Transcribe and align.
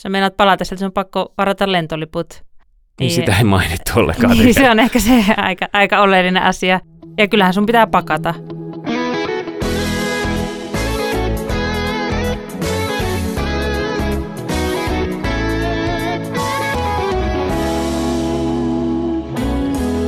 Jos 0.00 0.02
sä 0.02 0.08
meinaat 0.08 0.36
palata 0.36 0.64
sieltä, 0.64 0.86
on 0.86 0.92
pakko 0.92 1.34
varata 1.38 1.72
lentoliput. 1.72 2.44
Niin 3.00 3.10
sitä 3.10 3.38
ei 3.38 3.44
mainittu 3.44 3.92
ollenkaan. 3.96 4.38
Niin, 4.38 4.54
se 4.54 4.70
on 4.70 4.80
ehkä 4.80 5.00
se 5.00 5.24
aika, 5.36 5.68
aika 5.72 6.00
oleellinen 6.00 6.42
asia. 6.42 6.80
Ja 7.18 7.28
kyllähän 7.28 7.54
sun 7.54 7.66
pitää 7.66 7.86
pakata. 7.86 8.34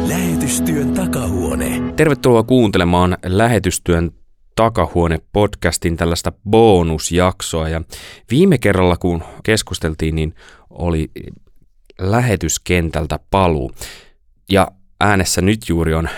Lähetystyön 0.09 0.95
takahuone. 0.95 1.93
Tervetuloa 1.97 2.43
kuuntelemaan 2.43 3.17
Lähetystyön 3.25 4.11
takahuone-podcastin 4.61 5.97
tällaista 5.97 6.33
bonusjaksoa. 6.51 7.69
Ja 7.69 7.83
viime 8.31 8.59
kerralla, 8.59 8.97
kun 8.97 9.25
keskusteltiin, 9.43 10.15
niin 10.15 10.35
oli 10.71 11.11
lähetyskentältä 11.99 13.19
paluu. 13.31 13.73
Ja 14.51 14.69
äänessä 15.01 15.41
nyt 15.41 15.69
juuri 15.69 15.95
on 15.95 16.09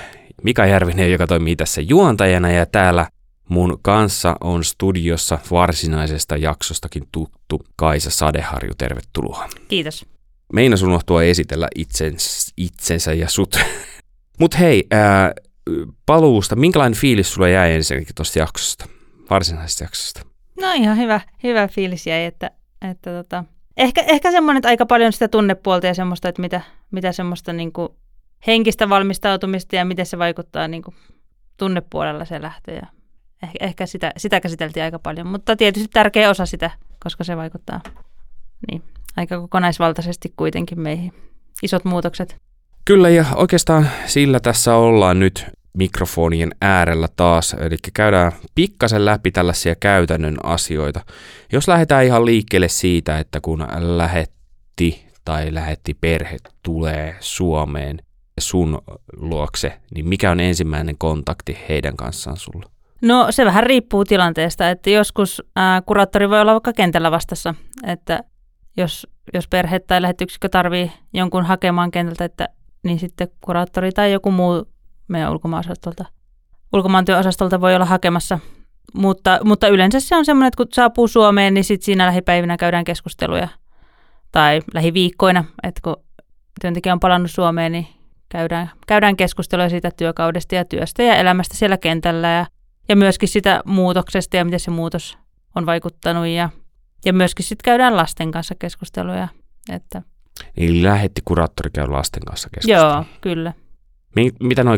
Mika 0.43 0.67
Järvinen, 0.67 1.13
joka 1.13 1.27
toimii 1.27 1.57
tässä 1.57 1.81
juontajana, 1.81 2.53
ja 2.53 2.67
täällä 2.67 3.07
mun 3.49 3.79
kanssa 3.83 4.37
on 4.41 4.65
studiossa 4.65 5.39
varsinaisesta 5.51 6.37
jaksostakin 6.37 7.09
tuttu 7.13 7.67
Kaisa 7.77 8.11
Sadeharju. 8.11 8.73
Tervetuloa. 8.79 9.49
Kiitos. 9.69 10.07
Meinas 10.53 10.83
unohtua 10.83 11.23
esitellä 11.23 11.69
itsens, 11.75 12.53
itsensä 12.57 13.13
ja 13.13 13.29
sut. 13.29 13.57
Mut 14.41 14.59
hei, 14.59 14.87
ää, 14.91 15.33
paluusta, 16.07 16.57
minkälainen 16.57 16.99
fiilis 16.99 17.35
sulla 17.35 17.49
jäi 17.49 17.73
ensinnäkin 17.73 18.15
tuosta 18.15 18.39
jaksosta, 18.39 18.87
varsinaisesta 19.31 19.85
jaksosta? 19.85 20.23
No 20.61 20.73
ihan 20.73 20.99
hyvä, 20.99 21.21
hyvä 21.43 21.69
fiilis 21.69 22.07
jäi, 22.07 22.25
että, 22.25 22.51
että 22.91 23.11
tota, 23.11 23.45
ehkä, 23.77 24.03
ehkä 24.03 24.31
semmoinen, 24.31 24.59
että 24.59 24.69
aika 24.69 24.87
paljon 24.87 25.13
sitä 25.13 25.29
tunnepuolta 25.29 25.87
ja 25.87 25.95
semmoista, 25.95 26.29
että 26.29 26.43
mitä, 26.43 26.61
mitä 26.91 27.13
semmoista 27.13 27.53
niin 27.53 27.73
kuin 27.73 27.89
henkistä 28.47 28.89
valmistautumista 28.89 29.77
ja 29.77 29.85
miten 29.85 30.07
se 30.07 30.19
vaikuttaa 30.19 30.69
niin 30.69 30.83
kuin 30.83 30.95
tunnepuolella 31.57 32.25
se 32.25 32.43
lähtö. 32.43 32.73
Ja 32.73 32.87
ehkä, 33.43 33.59
ehkä 33.61 33.87
sitä, 33.87 34.13
sitä 34.17 34.41
käsiteltiin 34.41 34.85
aika 34.85 34.99
paljon, 34.99 35.27
mutta 35.27 35.57
tietysti 35.57 35.89
tärkeä 35.93 36.31
osa 36.31 36.47
sitä, 36.47 36.71
koska 37.05 37.25
se 37.25 37.37
vaikuttaa 37.37 37.81
niin, 38.71 38.83
aika 39.17 39.41
kokonaisvaltaisesti 39.41 40.33
kuitenkin 40.37 40.81
meihin. 40.81 41.13
Isot 41.63 41.85
muutokset. 41.85 42.37
Kyllä 42.85 43.09
ja 43.09 43.25
oikeastaan 43.35 43.89
sillä 44.07 44.41
tässä 44.41 44.75
ollaan 44.75 45.21
nyt 45.21 45.47
mikrofonien 45.73 46.51
äärellä 46.61 47.09
taas, 47.17 47.57
eli 47.61 47.77
käydään 47.95 48.33
pikkasen 48.55 49.05
läpi 49.05 49.31
tällaisia 49.31 49.75
käytännön 49.75 50.37
asioita. 50.43 51.01
Jos 51.53 51.69
lähdetään 51.69 52.05
ihan 52.05 52.25
liikkeelle 52.25 52.69
siitä, 52.69 53.19
että 53.19 53.41
kun 53.41 53.67
lähetti 53.79 55.07
tai 55.25 55.55
lähetti 55.55 55.95
perhe 56.01 56.37
tulee 56.63 57.17
Suomeen 57.21 57.99
sun 58.41 58.83
luokse, 59.17 59.81
niin 59.95 60.09
mikä 60.09 60.31
on 60.31 60.41
ensimmäinen 60.41 60.99
kontakti 60.99 61.59
heidän 61.69 61.97
kanssaan 61.97 62.37
sulla? 62.37 62.71
No 63.03 63.27
se 63.31 63.45
vähän 63.45 63.63
riippuu 63.65 64.05
tilanteesta, 64.05 64.71
että 64.71 64.91
joskus 64.91 65.43
ää, 65.57 65.83
kuraattori 65.83 66.31
voi 66.31 66.41
olla 66.41 66.53
vaikka 66.53 66.73
kentällä 66.73 67.11
vastassa, 67.11 67.55
että 67.87 68.21
jos, 68.77 69.07
jos 69.35 69.49
perhe 69.49 69.79
tai 69.79 70.03
lähetyksikkö 70.03 70.49
tarvii 70.49 70.93
jonkun 71.13 71.45
hakemaan 71.45 71.91
kentältä, 71.91 72.25
että 72.25 72.49
niin 72.85 72.99
sitten 72.99 73.29
kuraattori 73.41 73.93
tai 73.93 74.13
joku 74.13 74.31
muu 74.31 74.69
meidän 75.09 75.33
ulkomaanosastolta, 75.33 76.05
ulkomaantyöosastolta 76.73 77.61
voi 77.61 77.75
olla 77.75 77.85
hakemassa. 77.85 78.39
Mutta, 78.95 79.39
mutta 79.45 79.69
yleensä 79.69 80.01
se 80.01 80.17
on 80.17 80.25
semmoinen, 80.25 80.49
että 80.49 80.57
kun 80.57 80.67
saapuu 80.73 81.09
Suomeen, 81.09 81.55
niin 81.55 81.65
sitten 81.65 81.85
siinä 81.85 82.07
lähipäivinä 82.07 82.57
käydään 82.57 82.85
keskusteluja. 82.85 83.49
Tai 84.33 84.61
lähiviikkoina, 84.75 85.45
että 85.63 85.81
kun 85.85 85.97
työntekijä 86.61 86.93
on 86.93 87.01
palannut 87.01 87.31
Suomeen, 87.31 87.73
niin 87.73 87.87
käydään, 88.29 88.71
käydään 88.87 89.17
keskustelua 89.17 89.69
siitä 89.69 89.91
työkaudesta 89.97 90.55
ja 90.55 90.65
työstä 90.65 91.03
ja 91.03 91.17
elämästä 91.17 91.57
siellä 91.57 91.77
kentällä 91.79 92.29
ja, 92.29 92.47
ja 92.89 92.97
myöskin 92.97 93.29
sitä 93.29 93.63
muutoksesta 93.65 94.37
ja 94.37 94.45
miten 94.45 94.61
se 94.61 94.71
muutos 94.71 95.19
on 95.55 95.67
vaikuttanut 95.67 96.27
ja, 96.27 96.49
ja 97.05 97.13
myöskin 97.13 97.47
sitten 97.47 97.65
käydään 97.65 97.97
lasten 97.97 98.31
kanssa 98.31 98.55
keskusteluja. 98.59 99.29
Että 99.73 100.03
Eli 100.57 100.83
lähetti 100.83 101.23
kuraattori 101.25 101.71
käy 101.71 101.89
lasten 101.89 102.23
kanssa 102.25 102.49
keskustelua. 102.55 102.93
Joo, 102.93 103.05
kyllä. 103.21 103.53
Mitä 104.41 104.65
nuo 104.65 104.75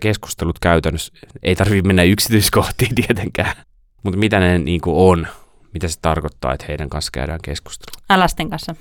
keskustelut 0.00 0.58
käytännössä, 0.58 1.12
ei 1.42 1.56
tarvitse 1.56 1.86
mennä 1.86 2.02
yksityiskohtiin 2.02 2.94
tietenkään, 3.06 3.56
mutta 4.02 4.18
mitä 4.18 4.40
ne 4.40 4.58
niin 4.58 4.80
kuin 4.80 4.96
on, 4.96 5.26
mitä 5.74 5.88
se 5.88 5.98
tarkoittaa, 6.02 6.54
että 6.54 6.66
heidän 6.68 6.88
kanssa 6.88 7.10
käydään 7.12 7.38
keskustelua? 7.42 8.20
Lasten 8.20 8.50
kanssa? 8.50 8.74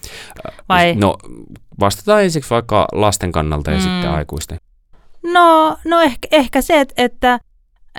Vai? 0.69 0.95
No, 0.95 1.17
vastataan 1.79 2.23
ensiksi 2.23 2.49
vaikka 2.49 2.87
lasten 2.91 3.31
kannalta 3.31 3.71
ja 3.71 3.77
mm. 3.77 3.83
sitten 3.83 4.09
aikuisten. 4.11 4.57
No, 5.23 5.77
no 5.85 6.01
ehkä, 6.01 6.27
ehkä 6.31 6.61
se, 6.61 6.79
että, 6.79 6.93
että, 6.97 7.39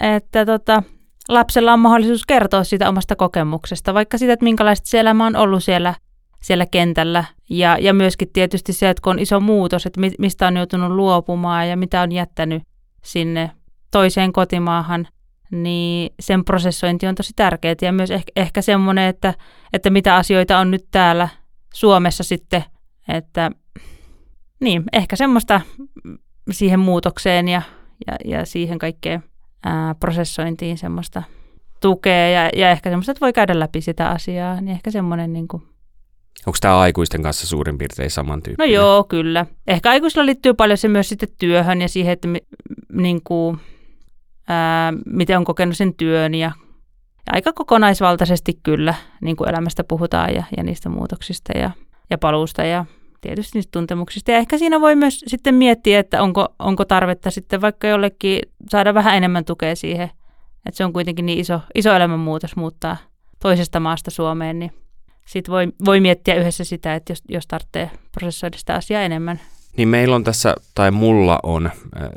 että 0.01 0.47
tota, 0.47 0.83
lapsella 1.29 1.73
on 1.73 1.81
mahdollisuus 1.81 2.27
kertoa 2.27 2.65
siitä 2.65 2.89
omasta 2.89 3.17
kokemuksesta, 3.17 3.95
vaikka 3.95 4.19
siitä, 4.19 4.33
että 4.33 4.45
minkälaista 4.45 4.89
se 4.89 5.01
elämä 5.01 5.27
on 5.27 5.37
ollut 5.37 5.65
siellä– 5.65 5.95
siellä 6.43 6.67
kentällä. 6.67 7.25
Ja, 7.51 7.77
ja 7.81 7.95
myöskin 7.95 8.33
tietysti 8.33 8.73
se, 8.73 8.91
että 8.91 9.03
kun 9.03 9.11
on 9.11 9.19
iso 9.19 9.41
muutos, 9.41 9.87
että 9.87 10.01
mistä 10.19 10.47
on 10.47 10.57
joutunut 10.57 10.91
luopumaan 10.91 11.69
ja 11.69 11.77
mitä 11.77 12.03
on 12.03 12.13
jättänyt 12.13 12.63
sinne 13.05 13.51
toiseen 13.91 14.33
kotimaahan, 14.33 15.09
niin 15.51 16.13
sen 16.21 16.45
prosessointi 16.45 17.07
on 17.07 17.15
tosi 17.15 17.33
tärkeää. 17.37 17.75
Ja 17.83 17.93
myös 17.93 18.11
ehkä, 18.11 18.33
ehkä 18.37 18.63
semmoinen, 18.63 19.09
että, 19.09 19.35
että 19.73 19.91
mitä 19.91 20.17
asioita 20.17 20.59
on 20.59 20.71
nyt 20.71 20.85
täällä 20.91 21.29
Suomessa 21.75 22.25
sitten, 22.25 22.65
että 23.09 23.51
niin, 24.61 24.85
ehkä 24.93 25.17
semmoista 25.17 25.61
siihen 26.51 26.81
muutokseen 26.81 27.49
ja, 27.49 27.63
ja, 28.07 28.17
ja 28.25 28.47
siihen 28.47 28.79
kaikkeen 28.79 29.25
ää, 29.65 29.95
prosessointiin 29.95 30.79
semmoista 30.79 31.23
tukea 31.81 32.29
ja, 32.29 32.51
ja 32.57 32.71
ehkä 32.71 32.91
semmoista, 32.91 33.13
että 33.13 33.21
voi 33.21 33.33
käydä 33.33 33.59
läpi 33.59 33.81
sitä 33.81 34.09
asiaa, 34.09 34.61
niin 34.61 34.69
ehkä 34.73 34.91
semmoinen 34.91 35.33
niin 35.33 35.49
kuin 35.49 35.63
Onko 36.47 36.57
tämä 36.61 36.79
aikuisten 36.79 37.23
kanssa 37.23 37.47
suurin 37.47 37.79
piirtein 37.79 38.11
samantyyppinen? 38.11 38.69
No 38.69 38.75
joo, 38.75 39.05
kyllä. 39.05 39.47
Ehkä 39.67 39.91
aikuisilla 39.91 40.27
liittyy 40.27 40.55
paljon 40.55 40.79
se 40.79 40.89
myös 40.89 41.09
sitten 41.09 41.29
työhön 41.39 41.81
ja 41.81 41.89
siihen, 41.89 42.13
että 42.13 42.29
mi, 42.29 42.39
niin 42.93 43.21
kuin, 43.25 43.59
ää, 44.49 44.93
miten 45.07 45.39
on 45.39 45.45
kokenut 45.45 45.77
sen 45.77 45.95
työn 45.95 46.35
ja, 46.35 46.53
aika 47.33 47.53
kokonaisvaltaisesti 47.53 48.61
kyllä 48.63 48.95
niin 49.21 49.37
kuin 49.37 49.49
elämästä 49.49 49.85
puhutaan 49.85 50.35
ja, 50.35 50.45
ja 50.57 50.63
niistä 50.63 50.89
muutoksista 50.89 51.59
ja, 51.59 51.71
ja 52.11 52.19
paluusta 52.19 52.65
ja 52.65 52.85
tietysti 53.21 53.59
niistä 53.59 53.71
tuntemuksista. 53.73 54.31
Ja 54.31 54.39
ehkä 54.39 54.59
siinä 54.59 54.81
voi 54.81 54.97
myös 54.97 55.25
sitten 55.27 55.55
miettiä, 55.55 55.99
että 55.99 56.23
onko, 56.23 56.49
onko 56.59 56.85
tarvetta 56.85 57.31
sitten 57.31 57.61
vaikka 57.61 57.89
jollekin 57.89 58.41
saada 58.69 58.95
vähän 58.95 59.17
enemmän 59.17 59.45
tukea 59.45 59.77
siihen, 59.77 60.11
että 60.67 60.77
se 60.77 60.85
on 60.85 60.93
kuitenkin 60.93 61.27
niin 61.27 61.39
iso, 61.39 61.61
iso 61.75 61.95
elämänmuutos 61.95 62.57
muuttaa 62.57 62.97
toisesta 63.43 63.81
maasta 63.81 64.11
Suomeen, 64.11 64.59
niin 64.59 64.73
sitten 65.31 65.53
voi, 65.53 65.69
voi 65.85 66.01
miettiä 66.01 66.35
yhdessä 66.35 66.65
sitä, 66.65 66.95
että 66.95 67.13
jos, 67.13 67.23
jos 67.29 67.47
tarvitsee 67.47 67.91
prosessoida 68.13 68.59
sitä 68.59 68.75
asiaa 68.75 69.03
enemmän. 69.03 69.41
Niin 69.77 69.89
meillä 69.89 70.17
on 70.17 70.25
tässä, 70.25 70.55
tai 70.75 70.91
mulla 70.91 71.41
on 71.43 71.67
äh, 71.67 71.73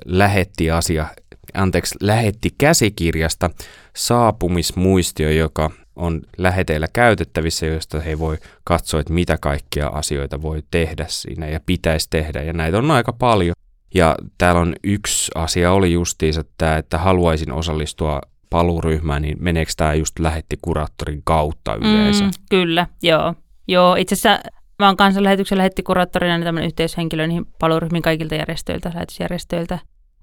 lähetti 0.06 0.72
asia, 0.72 1.08
anteeksi, 1.54 1.96
lähetti 2.02 2.50
käsikirjasta 2.58 3.50
saapumismuistio, 3.96 5.30
joka 5.30 5.72
on 5.96 6.22
läheteillä 6.38 6.88
käytettävissä, 6.94 7.66
joista 7.66 8.00
he 8.00 8.20
voi 8.20 8.38
katsoa, 8.64 9.00
että 9.00 9.14
mitä 9.14 9.38
kaikkia 9.42 9.88
asioita 9.88 10.42
voi 10.42 10.64
tehdä 10.72 11.06
siinä 11.10 11.48
ja 11.48 11.60
pitäisi 11.66 12.08
tehdä. 12.10 12.42
Ja 12.42 12.54
näitä 12.54 12.78
on 12.78 12.92
aika 12.92 13.14
paljon. 13.14 13.56
Ja 13.96 14.16
täällä 14.38 14.62
on 14.62 14.76
yksi 14.84 15.32
asia 15.36 15.72
oli 15.72 15.94
justiinsa 15.94 16.44
tämä, 16.58 16.78
että 16.78 16.98
haluaisin 16.98 17.52
osallistua 17.52 18.22
paluuryhmään, 18.54 19.22
niin 19.22 19.38
meneekö 19.40 19.72
tämä 19.78 19.94
just 19.94 20.20
lähetti 20.20 20.58
kuraattorin 20.62 21.22
kautta 21.24 21.76
yleensä? 21.76 22.24
Mm, 22.24 22.32
kyllä, 22.50 22.88
joo. 23.02 23.34
Joo, 23.68 23.96
itse 23.96 24.16
asiassa 24.16 24.50
mä 24.80 24.86
oon 24.86 24.98
kansanlähetyksen 24.98 25.58
lähetti 25.58 25.84
kuraattorina 25.84 26.38
niin 26.38 26.46
tämmöinen 26.46 26.68
yhteyshenkilö 26.68 27.28
niihin 27.28 27.46
paluuryhmiin 27.60 28.02
kaikilta 28.02 28.36
järjestöiltä, 28.36 28.92
lähetysjärjestöiltä, 28.94 29.80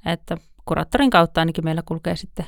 että 0.07 0.37
kuraattorin 0.65 1.11
kautta 1.11 1.41
ainakin 1.41 1.65
meillä 1.65 1.83
kulkee 1.85 2.17
sitten. 2.17 2.47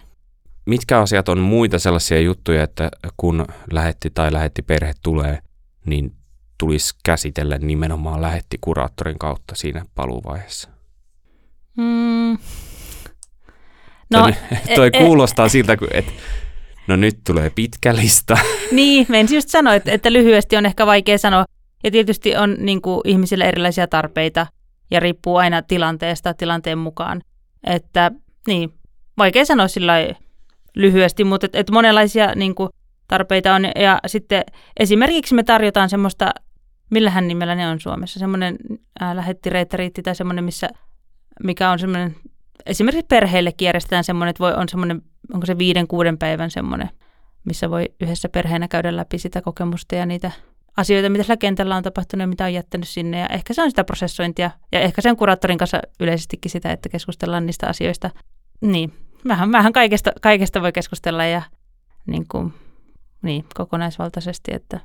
Mitkä 0.67 0.99
asiat 0.99 1.29
on 1.29 1.39
muita 1.39 1.79
sellaisia 1.79 2.21
juttuja, 2.21 2.62
että 2.62 2.91
kun 3.17 3.47
lähetti 3.73 4.11
tai 4.11 4.33
lähetti 4.33 4.62
perhe 4.62 4.93
tulee, 5.03 5.39
niin 5.87 6.12
tulisi 6.59 6.95
käsitellä 7.05 7.59
nimenomaan 7.59 8.23
lähetti 8.23 8.59
kuraattorin 8.61 9.19
kautta 9.19 9.55
siinä 9.55 9.85
paluuvaiheessa? 9.95 10.69
Mm, 11.77 12.39
No, 14.12 14.20
toi, 14.20 14.32
toi 14.75 14.91
e, 14.93 14.99
kuulostaa 14.99 15.47
e, 15.47 15.49
siltä, 15.49 15.76
että 15.91 16.12
no 16.87 16.97
nyt 16.97 17.19
tulee 17.26 17.50
pitkä 17.50 17.97
lista. 17.97 18.38
Niin, 18.73 19.14
en 19.14 19.26
just 19.31 19.49
sanoa, 19.49 19.75
että, 19.75 19.93
että 19.93 20.12
lyhyesti 20.12 20.56
on 20.56 20.67
ehkä 20.67 20.87
vaikea 20.87 21.19
sanoa. 21.19 21.44
Ja 21.85 21.91
tietysti 21.91 22.37
on 22.37 22.56
niin 22.59 22.82
kuin, 22.82 23.00
ihmisillä 23.05 23.44
erilaisia 23.44 23.88
tarpeita 23.88 24.47
ja 24.91 25.00
riippuu 25.00 25.37
aina 25.37 25.62
tilanteesta 25.62 26.35
tilanteen 26.35 26.79
mukaan. 26.79 27.23
Että 27.64 28.11
niin, 28.47 28.73
vaikea 29.19 29.44
sanoa 29.44 29.69
sillä 29.69 29.94
lyhyesti, 30.75 31.25
mutta 31.25 31.47
et, 31.47 31.55
et 31.55 31.70
monenlaisia 31.70 32.35
niin 32.35 32.55
kuin, 32.55 32.69
tarpeita 33.08 33.55
on. 33.55 33.65
Ja 33.65 33.99
sitten 34.06 34.44
esimerkiksi 34.76 35.35
me 35.35 35.43
tarjotaan 35.43 35.91
semmoista 35.91 36.31
millähän 36.93 37.29
nimellä 37.29 37.55
ne 37.55 37.69
on 37.69 37.81
Suomessa. 37.81 38.19
Semmoinen 38.19 38.56
lähettireiteriitti 39.15 40.03
tai 40.03 40.15
semmoinen, 40.15 40.44
missä, 40.44 40.69
mikä 41.44 41.70
on 41.70 41.79
semmoinen, 41.79 42.17
esimerkiksi 42.67 43.07
perheille 43.09 43.53
järjestetään 43.61 44.05
semmoinen, 44.05 44.31
että 44.31 44.41
voi, 44.41 44.55
on 44.55 44.69
semmoinen, 44.69 45.03
onko 45.35 45.47
se 45.47 45.59
viiden, 45.59 45.89
kuuden 45.89 46.19
päivän 46.19 46.51
semmoinen, 46.51 46.91
missä 47.45 47.71
voi 47.71 47.89
yhdessä 48.01 48.29
perheenä 48.29 48.69
käydä 48.69 48.97
läpi 48.97 49.19
sitä 49.19 49.43
kokemusta 49.43 49.95
ja 49.95 50.07
niitä 50.07 50.31
asioita, 50.77 51.11
mitä 51.11 51.25
sillä 51.25 51.37
kentällä 51.37 51.77
on 51.77 51.83
tapahtunut 51.83 52.23
ja 52.23 52.27
mitä 52.27 52.45
on 52.45 52.55
jättänyt 52.55 52.89
sinne. 52.89 53.19
Ja 53.19 53.27
ehkä 53.27 53.55
se 53.55 53.63
on 53.63 53.71
sitä 53.71 53.85
prosessointia 53.85 54.51
ja 54.73 54.81
ehkä 54.81 55.03
sen 55.03 55.17
kuraattorin 55.17 55.59
kanssa 55.59 55.81
yleisestikin 56.01 56.51
sitä, 56.51 56.73
että 56.73 56.89
keskustellaan 56.89 57.47
niistä 57.47 57.67
asioista. 57.67 58.11
Niin, 58.61 58.93
vähän, 59.29 59.53
vähän 59.53 59.73
kaikesta, 59.73 60.13
kaikesta 60.21 60.63
voi 60.63 60.73
keskustella 60.73 61.25
ja 61.25 61.43
niin 62.07 62.29
kuin, 62.29 62.55
niin, 63.23 63.45
kokonaisvaltaisesti, 63.55 64.55
että 64.55 64.81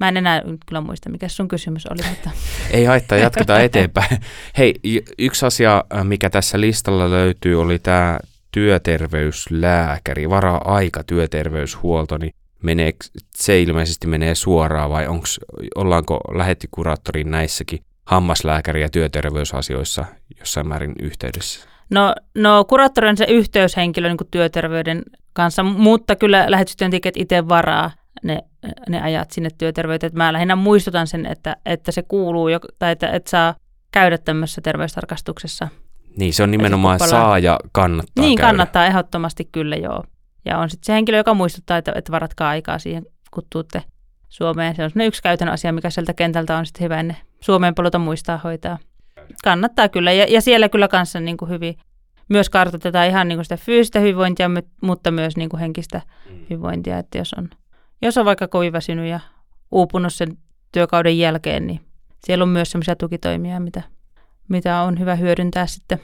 Mä 0.00 0.08
en 0.08 0.16
enää 0.16 0.42
kyllä 0.66 0.80
muista, 0.80 1.10
mikä 1.10 1.28
sun 1.28 1.48
kysymys 1.48 1.86
oli. 1.86 2.08
Mutta. 2.08 2.30
Ei 2.70 2.84
haittaa, 2.84 3.18
jatketaan 3.18 3.62
eteenpäin. 3.62 4.18
Hei, 4.58 4.74
yksi 5.18 5.46
asia, 5.46 5.84
äh, 5.94 6.04
mikä 6.04 6.30
tässä 6.30 6.60
listalla 6.60 7.10
löytyy, 7.10 7.60
oli 7.60 7.78
tämä 7.78 8.18
työterveyslääkäri, 8.52 10.30
varaa-aika 10.30 11.04
työterveyshuolto, 11.04 12.18
niin 12.18 12.34
menee, 12.62 12.92
se 13.36 13.62
ilmeisesti 13.62 14.06
menee 14.06 14.34
suoraan 14.34 14.90
vai 14.90 15.06
onks, 15.06 15.40
ollaanko 15.74 16.20
lähettikuraattorin 16.34 17.30
näissäkin 17.30 17.78
hammaslääkäri- 18.04 18.80
ja 18.80 18.88
työterveysasioissa 18.88 20.04
jossain 20.38 20.68
määrin 20.68 20.94
yhteydessä? 21.02 21.68
No, 21.90 22.14
no 22.34 22.64
kuraattori 22.64 23.08
on 23.08 23.16
se 23.16 23.24
yhteyshenkilö 23.28 24.08
niin 24.08 24.30
työterveyden 24.30 25.02
kanssa, 25.32 25.62
mutta 25.62 26.16
kyllä 26.16 26.44
lähetystyöntekijät 26.48 27.16
itse 27.16 27.48
varaa 27.48 27.90
ne, 28.22 28.38
ne 28.88 29.02
ajat 29.02 29.30
sinne 29.30 29.48
työterveyteen. 29.58 30.12
Mä 30.14 30.32
lähinnä 30.32 30.56
muistutan 30.56 31.06
sen, 31.06 31.26
että, 31.26 31.56
että 31.66 31.92
se 31.92 32.02
kuuluu, 32.02 32.48
tai 32.78 32.92
että, 32.92 33.10
että 33.10 33.30
saa 33.30 33.54
käydä 33.92 34.18
tämmöisessä 34.18 34.60
terveystarkastuksessa. 34.60 35.68
Niin, 36.16 36.34
se 36.34 36.42
on 36.42 36.50
nimenomaan 36.50 36.98
saa 36.98 37.38
ja 37.38 37.58
kannattaa 37.72 38.24
Niin, 38.24 38.38
käydä. 38.38 38.48
kannattaa 38.48 38.86
ehdottomasti 38.86 39.48
kyllä, 39.52 39.76
joo. 39.76 40.04
Ja 40.44 40.58
on 40.58 40.70
sitten 40.70 40.86
se 40.86 40.92
henkilö, 40.92 41.16
joka 41.18 41.34
muistuttaa, 41.34 41.76
että, 41.76 41.92
että 41.94 42.12
varatkaa 42.12 42.48
aikaa 42.48 42.78
siihen, 42.78 43.06
kun 43.30 43.42
tuutte 43.52 43.82
Suomeen. 44.28 44.76
Se 44.76 44.84
on 44.84 44.90
yksi 45.00 45.22
käytännön 45.22 45.54
asia, 45.54 45.72
mikä 45.72 45.90
sieltä 45.90 46.14
kentältä 46.14 46.56
on 46.56 46.66
sitten 46.66 46.84
hyvä 46.84 47.00
ennen 47.00 47.16
Suomeen 47.40 47.74
paluta 47.74 47.98
muistaa 47.98 48.40
hoitaa. 48.44 48.78
Kannattaa 49.44 49.88
kyllä, 49.88 50.12
ja, 50.12 50.26
ja 50.28 50.40
siellä 50.40 50.68
kyllä 50.68 50.88
kanssa 50.88 51.20
niin 51.20 51.36
kuin 51.36 51.48
hyvin 51.48 51.76
myös 52.28 52.50
kartoitetaan 52.50 53.06
ihan 53.06 53.28
niin 53.28 53.36
kuin 53.36 53.44
sitä 53.44 53.56
fyysistä 53.56 54.00
hyvinvointia, 54.00 54.50
mutta 54.82 55.10
myös 55.10 55.36
niin 55.36 55.48
kuin 55.48 55.60
henkistä 55.60 56.02
mm. 56.30 56.38
hyvinvointia, 56.40 56.98
että 56.98 57.18
jos 57.18 57.34
on, 57.34 57.48
jos 58.02 58.18
on 58.18 58.24
vaikka 58.24 58.48
kovin 58.48 58.72
väsynyt 58.72 59.10
ja 59.10 59.20
uupunut 59.70 60.14
sen 60.14 60.38
työkauden 60.72 61.18
jälkeen, 61.18 61.66
niin 61.66 61.80
siellä 62.26 62.42
on 62.42 62.48
myös 62.48 62.70
sellaisia 62.70 62.96
tukitoimia, 62.96 63.60
mitä, 63.60 63.82
mitä 64.48 64.82
on 64.82 64.98
hyvä 64.98 65.14
hyödyntää 65.14 65.66
sitten. 65.66 66.00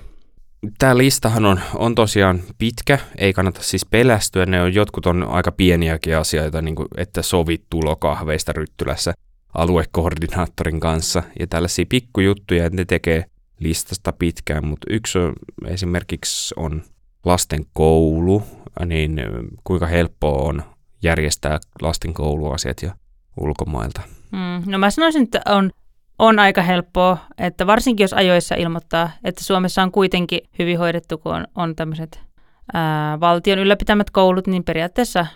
Tämä 0.78 0.98
listahan 0.98 1.44
on, 1.44 1.60
on 1.74 1.94
tosiaan 1.94 2.40
pitkä, 2.58 2.98
ei 3.18 3.32
kannata 3.32 3.62
siis 3.62 3.86
pelästyä, 3.86 4.46
ne 4.46 4.62
on 4.62 4.74
jotkut 4.74 5.06
on 5.06 5.28
aika 5.28 5.52
pieniäkin 5.52 6.16
asioita, 6.16 6.62
niin 6.62 6.74
kuin, 6.74 6.88
että 6.96 7.22
sovit 7.22 7.64
tulokahveista 7.70 8.52
Ryttylässä 8.52 9.14
aluekoordinaattorin 9.54 10.80
kanssa 10.80 11.22
ja 11.40 11.46
tällaisia 11.46 11.84
pikkujuttuja, 11.88 12.66
että 12.66 12.76
ne 12.76 12.84
tekee 12.84 13.24
listasta 13.60 14.12
pitkään, 14.12 14.66
mutta 14.66 14.86
yksi 14.90 15.18
on, 15.18 15.32
esimerkiksi 15.66 16.54
on 16.56 16.82
lasten 17.24 17.64
koulu, 17.72 18.42
niin 18.86 19.20
kuinka 19.64 19.86
helppoa 19.86 20.42
on 20.42 20.62
järjestää 21.04 21.60
lasten 21.82 22.14
kouluasiat 22.14 22.82
ja 22.82 22.94
ulkomailta? 23.40 24.00
Mm, 24.32 24.62
no 24.66 24.78
mä 24.78 24.90
sanoisin, 24.90 25.22
että 25.22 25.42
on, 25.46 25.70
on 26.18 26.38
aika 26.38 26.62
helppoa, 26.62 27.18
että 27.38 27.66
varsinkin 27.66 28.04
jos 28.04 28.12
ajoissa 28.12 28.54
ilmoittaa, 28.54 29.10
että 29.24 29.44
Suomessa 29.44 29.82
on 29.82 29.92
kuitenkin 29.92 30.40
hyvin 30.58 30.78
hoidettu, 30.78 31.18
kun 31.18 31.34
on, 31.34 31.46
on 31.54 31.76
tämmöiset 31.76 32.20
valtion 33.20 33.58
ylläpitämät 33.58 34.10
koulut, 34.10 34.46
niin 34.46 34.64
periaatteessa 34.64 35.26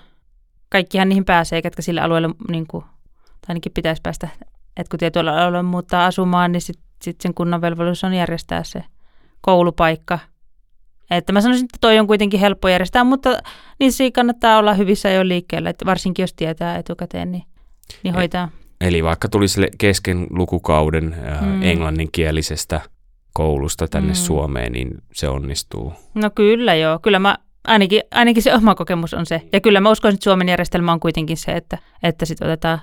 kaikkihan 0.69 1.09
niihin 1.09 1.25
pääsee, 1.25 1.63
ketkä 1.63 1.83
sillä 1.83 2.03
alueella, 2.03 2.31
niin 2.51 2.67
kuin, 2.67 2.85
tai 3.15 3.49
ainakin 3.49 3.73
pitäisi 3.73 4.03
päästä, 4.03 4.29
että 4.77 4.91
kun 4.91 4.99
tietyllä 4.99 5.33
alueella 5.33 5.63
muuttaa 5.63 6.07
asumaan, 6.07 6.53
niin 6.53 6.61
sitten 6.61 6.85
sit 7.03 7.21
sen 7.21 7.35
kunnan 7.35 7.61
velvollisuus 7.61 8.05
on 8.05 8.15
järjestää 8.15 8.65
se 8.65 8.85
koulupaikka. 9.41 10.19
Että 11.11 11.33
mä 11.33 11.41
sanoisin, 11.41 11.65
että 11.65 11.79
toi 11.81 11.99
on 11.99 12.07
kuitenkin 12.07 12.41
helppo 12.41 12.69
järjestää, 12.69 13.05
mutta 13.05 13.39
niissä 13.81 14.05
kannattaa 14.15 14.59
olla 14.59 14.75
hyvissä 14.75 15.11
jo 15.11 15.29
liikkeellä, 15.29 15.71
että 15.71 15.87
varsinkin 15.87 16.23
jos 16.23 16.35
tietää 16.35 16.79
etukäteen, 16.79 17.33
niin, 17.33 17.45
niin 18.03 18.15
e- 18.15 18.19
hoitaa. 18.19 18.49
Eli 18.81 19.05
vaikka 19.05 19.29
tulisi 19.29 19.61
kesken 19.79 20.27
lukukauden 20.31 21.17
äh, 21.29 21.43
mm. 21.43 21.63
englanninkielisestä 21.63 22.81
koulusta 23.33 23.89
tänne 23.89 24.13
mm. 24.13 24.15
Suomeen, 24.15 24.73
niin 24.73 24.91
se 25.13 25.29
onnistuu. 25.29 25.93
No 26.15 26.31
kyllä 26.35 26.75
joo, 26.75 26.99
kyllä 26.99 27.19
mä 27.19 27.39
ainakin, 27.65 28.03
ainakin 28.11 28.43
se 28.43 28.55
oma 28.55 28.75
kokemus 28.75 29.15
on 29.15 29.27
se. 29.27 29.43
Ja 29.53 29.61
kyllä 29.61 29.81
mä 29.81 29.91
uskon, 29.91 30.15
että 30.15 30.25
Suomen 30.25 30.49
järjestelmä 30.49 30.93
on 30.93 31.01
kuitenkin 31.01 31.37
se, 31.37 31.53
että, 31.53 31.79
että 32.03 32.27
sit 32.27 32.43
otetaan 32.43 32.81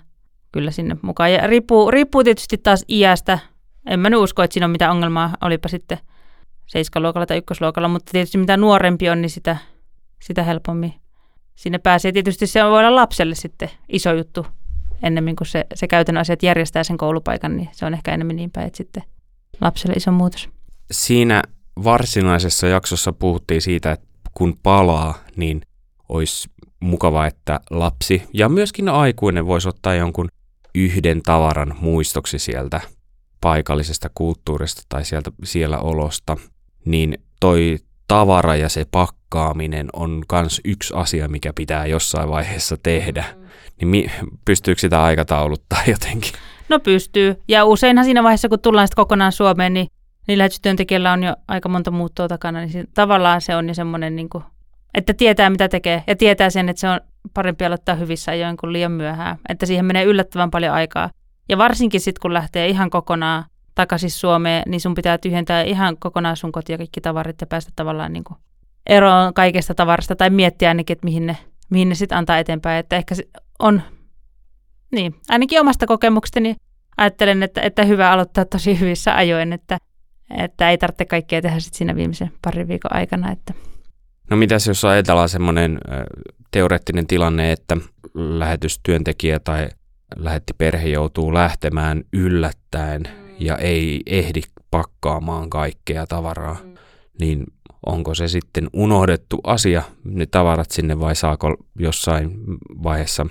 kyllä 0.52 0.72
sinne 0.72 0.98
mukaan. 1.02 1.34
Ja 1.34 1.48
riippuu, 1.48 1.92
riippuu 1.92 2.24
tietysti 2.24 2.58
taas 2.58 2.86
iästä, 2.90 3.40
en 3.86 4.00
mä 4.00 4.10
nyt 4.10 4.20
usko, 4.20 4.44
että 4.44 4.54
siinä 4.54 4.66
on 4.66 4.72
mitään 4.72 4.92
ongelmaa, 4.92 5.34
olipa 5.42 5.68
sitten 5.68 5.98
seiskaluokalla 6.68 7.26
tai 7.26 7.38
ykkösluokalla, 7.38 7.88
mutta 7.88 8.12
tietysti 8.12 8.38
mitä 8.38 8.58
nuorempi 8.58 9.10
on, 9.10 9.22
niin 9.22 9.30
sitä, 9.30 9.58
sitä 10.22 10.44
helpommin 10.44 10.94
sinne 11.56 11.78
pääsee. 11.78 12.12
Tietysti 12.12 12.48
se 12.48 12.64
voi 12.64 12.80
olla 12.80 12.96
lapselle 12.96 13.36
sitten 13.36 13.70
iso 13.90 14.14
juttu 14.14 14.46
ennemmin 15.04 15.36
kuin 15.36 15.48
se, 15.48 15.66
se 15.74 15.88
käytännön 15.88 16.22
asiat 16.22 16.44
järjestää 16.44 16.84
sen 16.84 16.98
koulupaikan, 16.98 17.58
niin 17.58 17.70
se 17.72 17.86
on 17.86 17.94
ehkä 17.94 18.14
enemmän 18.14 18.36
niin 18.36 18.52
päin, 18.52 18.68
että 18.68 18.78
sitten 18.78 19.04
lapselle 19.62 19.94
iso 19.94 20.12
muutos. 20.12 20.50
Siinä 20.92 21.44
varsinaisessa 21.84 22.68
jaksossa 22.68 23.14
puhuttiin 23.14 23.62
siitä, 23.62 23.92
että 23.92 24.08
kun 24.34 24.58
palaa, 24.64 25.14
niin 25.36 25.62
olisi 26.10 26.50
mukava, 26.80 27.28
että 27.28 27.60
lapsi 27.70 28.24
ja 28.34 28.50
myöskin 28.50 28.90
aikuinen 28.90 29.46
voisi 29.46 29.70
ottaa 29.70 29.96
jonkun 29.96 30.28
yhden 30.76 31.22
tavaran 31.22 31.76
muistoksi 31.80 32.40
sieltä 32.40 32.82
paikallisesta 33.42 34.10
kulttuurista 34.16 34.82
tai 34.90 35.06
sieltä, 35.06 35.32
siellä 35.44 35.80
olosta, 35.80 36.38
niin 36.86 37.18
toi 37.40 37.78
tavara 38.08 38.56
ja 38.56 38.70
se 38.70 38.86
pakkaaminen 38.92 39.88
on 39.94 40.24
myös 40.32 40.62
yksi 40.66 40.94
asia, 40.98 41.28
mikä 41.28 41.54
pitää 41.54 41.86
jossain 41.86 42.30
vaiheessa 42.30 42.78
tehdä. 42.84 43.26
Mm. 43.36 43.46
Niin 43.80 43.88
mi- 43.88 44.12
pystyykö 44.46 44.82
sitä 44.82 45.04
aikatauluttaa 45.04 45.80
jotenkin? 45.94 46.32
No 46.70 46.80
pystyy. 46.80 47.36
Ja 47.48 47.66
useinhan 47.66 48.06
siinä 48.06 48.24
vaiheessa, 48.24 48.50
kun 48.50 48.60
tullaan 48.60 48.88
sitten 48.88 49.04
kokonaan 49.04 49.32
Suomeen, 49.32 49.74
niin, 49.74 49.88
niin 50.28 50.38
lähetystyöntekijällä 50.38 51.12
on 51.12 51.24
jo 51.24 51.36
aika 51.48 51.70
monta 51.70 51.92
muuttoa 51.92 52.28
takana. 52.28 52.66
Niin 52.66 52.88
tavallaan 52.94 53.42
se 53.42 53.56
on 53.56 53.68
jo 53.68 53.74
semmoinen, 53.74 54.16
niin 54.16 54.30
kuin, 54.30 54.44
että 54.94 55.14
tietää 55.14 55.50
mitä 55.50 55.70
tekee 55.70 56.04
ja 56.08 56.16
tietää 56.16 56.50
sen, 56.50 56.70
että 56.70 56.80
se 56.80 56.90
on 56.90 57.00
parempi 57.34 57.66
aloittaa 57.66 57.96
hyvissä 57.96 58.32
ajoin 58.32 58.58
kuin 58.58 58.74
liian 58.74 58.92
myöhään. 58.92 59.38
Että 59.50 59.66
siihen 59.66 59.86
menee 59.86 60.04
yllättävän 60.04 60.52
paljon 60.52 60.74
aikaa. 60.74 61.10
Ja 61.50 61.58
varsinkin 61.58 62.02
sitten, 62.02 62.22
kun 62.22 62.34
lähtee 62.34 62.68
ihan 62.68 62.90
kokonaan 62.90 63.46
takaisin 63.76 64.12
Suomeen, 64.12 64.64
niin 64.68 64.82
sun 64.82 64.96
pitää 64.96 65.18
tyhjentää 65.18 65.62
ihan 65.62 65.98
kokonaan 66.00 66.38
sun 66.38 66.52
koti 66.52 66.72
ja 66.72 66.78
kaikki 66.78 67.02
tavarit 67.02 67.42
ja 67.42 67.48
päästä 67.48 67.72
tavallaan 67.76 68.14
niin 68.14 68.24
kuin 68.24 68.38
eroon 68.88 69.34
kaikesta 69.34 69.76
tavarasta 69.76 70.16
tai 70.16 70.30
miettiä 70.30 70.70
ainakin, 70.70 70.94
että 70.94 71.06
mihin 71.06 71.26
ne, 71.26 71.38
mihin 71.70 71.90
ne 71.90 71.96
sitten 71.96 72.18
antaa 72.18 72.38
eteenpäin. 72.38 72.80
Että 72.80 72.96
ehkä 72.96 73.16
on, 73.60 73.82
niin, 74.92 75.16
ainakin 75.30 75.62
omasta 75.62 75.88
kokemuksestani 75.88 76.56
ajattelen, 76.98 77.44
että, 77.44 77.62
että 77.62 77.84
hyvä 77.84 78.12
aloittaa 78.12 78.46
tosi 78.46 78.80
hyvissä 78.80 79.16
ajoin, 79.16 79.54
että, 79.54 79.78
että 80.38 80.70
ei 80.70 80.78
tarvitse 80.78 81.06
kaikkea 81.06 81.42
tehdä 81.42 81.60
sitten 81.60 81.78
siinä 81.78 81.96
viimeisen 81.96 82.32
parin 82.42 82.68
viikon 82.68 82.94
aikana. 82.94 83.32
Että. 83.32 83.54
No 84.30 84.38
mitäs 84.38 84.68
jos 84.68 84.86
ajatellaan 84.86 85.30
semmoinen 85.30 85.80
teoreettinen 86.52 87.08
tilanne, 87.08 87.52
että 87.52 87.78
lähetystyöntekijä 88.14 89.40
tai 89.40 89.70
lähetti 90.16 90.54
perhe 90.58 90.88
joutuu 90.88 91.34
lähtemään 91.34 92.04
yllättäen. 92.14 93.25
Ja 93.40 93.58
ei 93.58 94.02
ehdi 94.06 94.42
pakkaamaan 94.72 95.50
kaikkea 95.50 96.08
tavaraa, 96.08 96.58
mm. 96.64 96.76
niin 97.20 97.44
onko 97.86 98.16
se 98.16 98.28
sitten 98.28 98.70
unohdettu 98.74 99.40
asia, 99.44 99.84
ne 100.04 100.26
tavarat 100.26 100.72
sinne 100.72 101.00
vai 101.00 101.16
saako 101.16 101.58
jossain 101.80 102.32
vaiheessa 102.84 103.26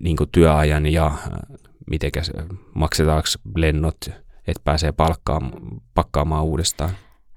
niin 0.00 0.16
työajan 0.32 0.86
ja 0.86 1.06
äh, 1.06 1.16
mitenkäs, 1.90 2.32
maksetaanko 2.74 3.28
lennot, 3.56 3.96
että 4.46 4.60
pääsee 4.64 4.92
palkkaamaan, 4.92 5.62
pakkaamaan 5.94 6.44
uudestaan? 6.44 6.90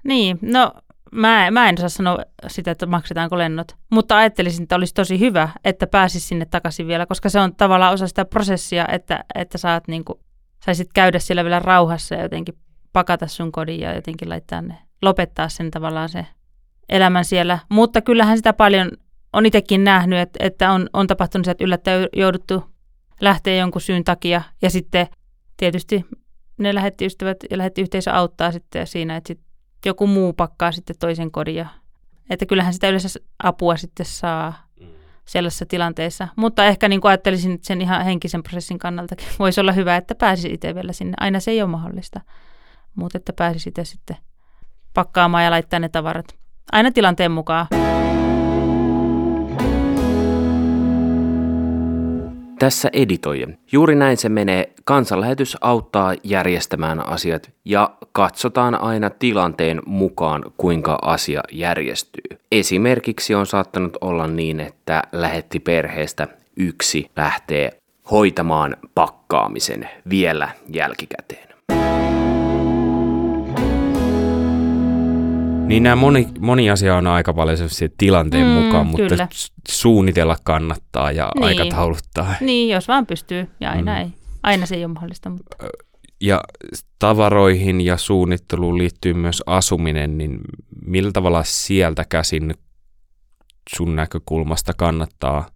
Niin, 0.04 0.38
no 0.42 0.72
Mä, 1.12 1.50
mä 1.50 1.68
en 1.68 1.78
saa 1.78 1.88
sanoa 1.88 2.18
sitä, 2.46 2.70
että 2.70 2.86
maksetaanko 2.86 3.38
lennot, 3.38 3.76
mutta 3.90 4.16
ajattelisin, 4.16 4.62
että 4.62 4.76
olisi 4.76 4.94
tosi 4.94 5.20
hyvä, 5.20 5.48
että 5.64 5.86
pääsisi 5.86 6.26
sinne 6.26 6.46
takaisin 6.46 6.86
vielä, 6.86 7.06
koska 7.06 7.28
se 7.28 7.40
on 7.40 7.54
tavallaan 7.54 7.94
osa 7.94 8.08
sitä 8.08 8.24
prosessia, 8.24 8.88
että, 8.88 9.24
että 9.34 9.58
saat 9.58 9.88
niin 9.88 10.04
kuin, 10.04 10.18
saisit 10.64 10.92
käydä 10.94 11.18
siellä 11.18 11.44
vielä 11.44 11.58
rauhassa 11.58 12.14
ja 12.14 12.22
jotenkin 12.22 12.54
pakata 12.92 13.26
sun 13.26 13.52
kodin 13.52 13.80
ja 13.80 13.94
jotenkin 13.94 14.28
laittaa 14.28 14.62
ne, 14.62 14.78
lopettaa 15.02 15.48
sen 15.48 15.70
tavallaan 15.70 16.08
se 16.08 16.26
elämän 16.88 17.24
siellä. 17.24 17.58
Mutta 17.68 18.02
kyllähän 18.02 18.36
sitä 18.36 18.52
paljon 18.52 18.90
on 19.32 19.46
itsekin 19.46 19.84
nähnyt, 19.84 20.18
että, 20.18 20.38
että 20.46 20.72
on, 20.72 20.88
on 20.92 21.06
tapahtunut 21.06 21.44
se, 21.44 21.50
että 21.50 21.64
yllättäen 21.64 22.08
jouduttu 22.12 22.64
lähteä 23.20 23.56
jonkun 23.56 23.80
syyn 23.80 24.04
takia 24.04 24.42
ja 24.62 24.70
sitten 24.70 25.06
tietysti 25.56 26.04
ne 26.58 26.74
lähettiystävät 26.74 27.36
ja 27.50 27.58
lähettiyhteisö 27.58 28.12
auttaa 28.12 28.52
sitten 28.52 28.86
siinä, 28.86 29.16
että 29.16 29.28
sit 29.28 29.40
joku 29.86 30.06
muu 30.06 30.32
pakkaa 30.32 30.72
sitten 30.72 30.96
toisen 30.98 31.30
kodin. 31.30 31.54
Ja, 31.54 31.66
että 32.30 32.46
kyllähän 32.46 32.74
sitä 32.74 32.88
yleensä 32.88 33.20
apua 33.42 33.76
sitten 33.76 34.06
saa 34.06 34.67
sellaisessa 35.28 35.66
tilanteessa. 35.66 36.28
Mutta 36.36 36.64
ehkä 36.64 36.88
niin 36.88 37.00
kuin 37.00 37.10
ajattelisin 37.10 37.52
että 37.52 37.66
sen 37.66 37.80
ihan 37.80 38.04
henkisen 38.04 38.42
prosessin 38.42 38.78
kannaltakin 38.78 39.26
voisi 39.38 39.60
olla 39.60 39.72
hyvä, 39.72 39.96
että 39.96 40.14
pääsisi 40.14 40.52
itse 40.52 40.74
vielä 40.74 40.92
sinne. 40.92 41.14
Aina 41.20 41.40
se 41.40 41.50
ei 41.50 41.62
ole 41.62 41.70
mahdollista, 41.70 42.20
mutta 42.94 43.18
että 43.18 43.32
pääsisi 43.32 43.68
itse 43.68 43.84
sitten 43.84 44.16
pakkaamaan 44.94 45.44
ja 45.44 45.50
laittaa 45.50 45.78
ne 45.78 45.88
tavarat. 45.88 46.26
Aina 46.72 46.92
tilanteen 46.92 47.32
mukaan. 47.32 47.66
Tässä 52.58 52.88
editoija. 52.92 53.46
Juuri 53.72 53.94
näin 53.94 54.16
se 54.16 54.28
menee. 54.28 54.72
Kansanlähetys 54.84 55.56
auttaa 55.60 56.14
järjestämään 56.24 57.08
asiat 57.08 57.50
ja 57.64 57.90
katsotaan 58.12 58.80
aina 58.80 59.10
tilanteen 59.10 59.82
mukaan, 59.86 60.44
kuinka 60.56 60.98
asia 61.02 61.40
järjestyy. 61.52 62.27
Esimerkiksi 62.52 63.34
on 63.34 63.46
saattanut 63.46 63.96
olla 64.00 64.26
niin, 64.26 64.60
että 64.60 65.02
lähetti 65.12 65.60
perheestä 65.60 66.28
yksi 66.56 67.10
lähtee 67.16 67.80
hoitamaan 68.10 68.76
pakkaamisen 68.94 69.88
vielä 70.10 70.50
jälkikäteen. 70.72 71.48
Niin 75.66 75.82
nämä 75.82 75.96
moni, 75.96 76.28
moni 76.38 76.70
asia 76.70 76.96
on 76.96 77.06
aika 77.06 77.34
paljon 77.34 77.58
tilanteen 77.98 78.46
mm, 78.46 78.52
mukaan, 78.52 78.86
mutta 78.86 79.08
kyllä. 79.08 79.28
suunnitella 79.68 80.36
kannattaa 80.44 81.12
ja 81.12 81.32
niin. 81.34 81.44
aikatauluttaa. 81.44 82.34
Niin, 82.40 82.68
jos 82.68 82.88
vaan 82.88 83.06
pystyy 83.06 83.48
ja 83.60 83.70
aina 83.70 83.92
mm. 83.92 83.98
ei. 83.98 84.06
Aina 84.42 84.66
se 84.66 84.74
ei 84.74 84.84
ole 84.84 84.92
mahdollista. 84.92 85.30
Mutta. 85.30 85.56
Ja 86.20 86.40
tavaroihin 86.98 87.80
ja 87.80 87.96
suunnitteluun 87.96 88.78
liittyy 88.78 89.14
myös 89.14 89.42
asuminen, 89.46 90.18
niin 90.18 90.40
millä 90.86 91.12
tavalla 91.12 91.44
sieltä 91.44 92.04
käsin 92.08 92.54
sun 93.76 93.96
näkökulmasta 93.96 94.72
kannattaa 94.76 95.50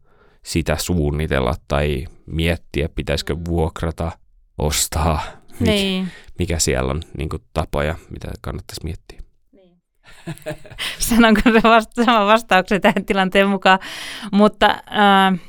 sitä 0.45 0.77
suunnitella 0.77 1.55
tai 1.69 2.07
miettiä, 2.27 2.89
pitäisikö 2.89 3.37
vuokrata, 3.49 4.13
ostaa, 4.59 5.21
niin. 5.61 6.09
mikä 6.39 6.59
siellä 6.59 6.91
on 6.91 7.03
niin 7.19 7.29
tapoja, 7.53 7.95
mitä 8.11 8.29
kannattaisi 8.41 8.85
miettiä. 8.85 9.23
sanonko 10.99 11.41
se 11.45 11.61
vasta, 11.63 12.05
sama 12.05 12.27
vastauksen 12.27 12.81
tähän 12.81 13.05
tilanteen 13.07 13.49
mukaan. 13.49 13.79
Mutta 14.33 14.67
äh, 14.71 15.41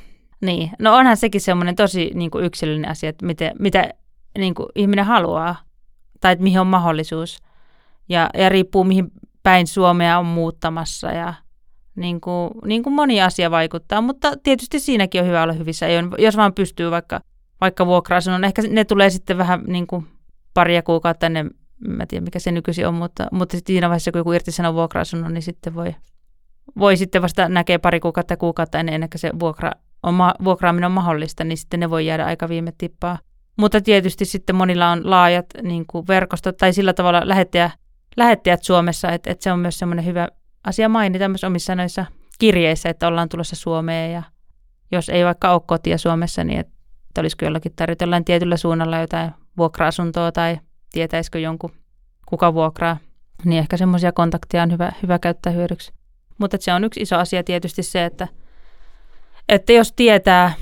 niin, 0.41 0.71
no 0.79 0.95
onhan 0.95 1.17
sekin 1.17 1.41
semmoinen 1.41 1.75
tosi 1.75 2.11
niin 2.13 2.31
kuin 2.31 2.45
yksilöllinen 2.45 2.91
asia, 2.91 3.09
että 3.09 3.25
miten, 3.25 3.51
mitä 3.59 3.89
niin 4.37 4.53
kuin 4.53 4.67
ihminen 4.75 5.05
haluaa 5.05 5.55
tai 6.21 6.33
että 6.33 6.43
mihin 6.43 6.59
on 6.59 6.67
mahdollisuus. 6.67 7.37
Ja, 8.09 8.29
ja 8.37 8.49
riippuu 8.49 8.83
mihin 8.83 9.11
päin 9.43 9.67
Suomea 9.67 10.19
on 10.19 10.25
muuttamassa 10.25 11.07
ja 11.07 11.33
niin 11.95 12.21
kuin, 12.21 12.51
niin 12.65 12.83
kuin 12.83 12.93
moni 12.93 13.21
asia 13.21 13.51
vaikuttaa, 13.51 14.01
mutta 14.01 14.33
tietysti 14.43 14.79
siinäkin 14.79 15.21
on 15.21 15.27
hyvä 15.27 15.43
olla 15.43 15.53
hyvissä 15.53 15.85
jos 16.17 16.37
vaan 16.37 16.53
pystyy 16.53 16.91
vaikka, 16.91 17.21
vaikka 17.61 17.85
vuokra-asunnon. 17.85 18.43
Ehkä 18.43 18.61
ne 18.69 18.85
tulee 18.85 19.09
sitten 19.09 19.37
vähän 19.37 19.63
niin 19.67 19.87
kuin 19.87 20.07
paria 20.53 20.83
kuukautta 20.83 21.25
ennen 21.25 21.51
mä 21.87 22.05
tiedän 22.05 22.23
mikä 22.23 22.39
se 22.39 22.51
nykyisin 22.51 22.87
on, 22.87 22.93
mutta, 22.93 23.27
mutta 23.31 23.57
siinä 23.65 23.89
vaiheessa, 23.89 24.11
kun 24.11 24.19
joku 24.19 24.31
irtisanoo 24.31 24.73
vuokra-asunnon, 24.73 25.33
niin 25.33 25.41
sitten 25.41 25.75
voi, 25.75 25.95
voi 26.79 26.97
sitten 26.97 27.21
vasta 27.21 27.49
näkee 27.49 27.77
pari 27.77 27.99
kuukautta 27.99 28.37
kuukautta 28.37 28.79
ennen, 28.79 28.95
ennen 28.95 29.09
kuin 29.09 29.19
se 29.19 29.31
vuokra 29.39 29.71
on, 30.03 30.15
vuokraaminen 30.43 30.85
on 30.85 30.91
mahdollista, 30.91 31.43
niin 31.43 31.57
sitten 31.57 31.79
ne 31.79 31.89
voi 31.89 32.05
jäädä 32.05 32.25
aika 32.25 32.49
viime 32.49 32.73
tippaa. 32.77 33.19
Mutta 33.57 33.81
tietysti 33.81 34.25
sitten 34.25 34.55
monilla 34.55 34.89
on 34.89 35.09
laajat 35.09 35.45
niin 35.61 35.85
kuin 35.87 36.07
verkostot 36.07 36.57
tai 36.57 36.73
sillä 36.73 36.93
tavalla 36.93 37.21
lähettäjä, 37.23 37.71
lähettäjät 38.17 38.63
Suomessa, 38.63 39.11
että, 39.11 39.31
että 39.31 39.43
se 39.43 39.51
on 39.51 39.59
myös 39.59 39.79
semmoinen 39.79 40.05
hyvä 40.05 40.27
asia 40.63 40.89
mainita 40.89 41.29
myös 41.29 41.43
omissa 41.43 41.75
noissa 41.75 42.05
kirjeissä, 42.39 42.89
että 42.89 43.07
ollaan 43.07 43.29
tulossa 43.29 43.55
Suomeen 43.55 44.13
ja 44.13 44.23
jos 44.91 45.09
ei 45.09 45.25
vaikka 45.25 45.53
ole 45.53 45.61
kotia 45.65 45.97
Suomessa, 45.97 46.43
niin 46.43 46.59
että 46.59 47.21
olisiko 47.21 47.45
jollakin 47.45 47.71
tarjota 47.75 48.05
tietyllä 48.25 48.57
suunnalla 48.57 48.97
jotain 48.97 49.31
vuokra-asuntoa 49.57 50.31
tai 50.31 50.57
tietäisikö 50.91 51.39
jonkun, 51.39 51.71
kuka 52.25 52.53
vuokraa, 52.53 52.97
niin 53.45 53.59
ehkä 53.59 53.77
semmoisia 53.77 54.11
kontakteja 54.11 54.63
on 54.63 54.71
hyvä, 54.71 54.91
hyvä 55.03 55.19
käyttää 55.19 55.53
hyödyksi. 55.53 55.93
Mutta 56.37 56.57
se 56.59 56.73
on 56.73 56.83
yksi 56.83 57.01
iso 57.01 57.17
asia 57.17 57.43
tietysti 57.43 57.83
se, 57.83 58.05
että, 58.05 58.27
että 59.49 59.73
jos 59.73 59.93
tietää 59.93 60.53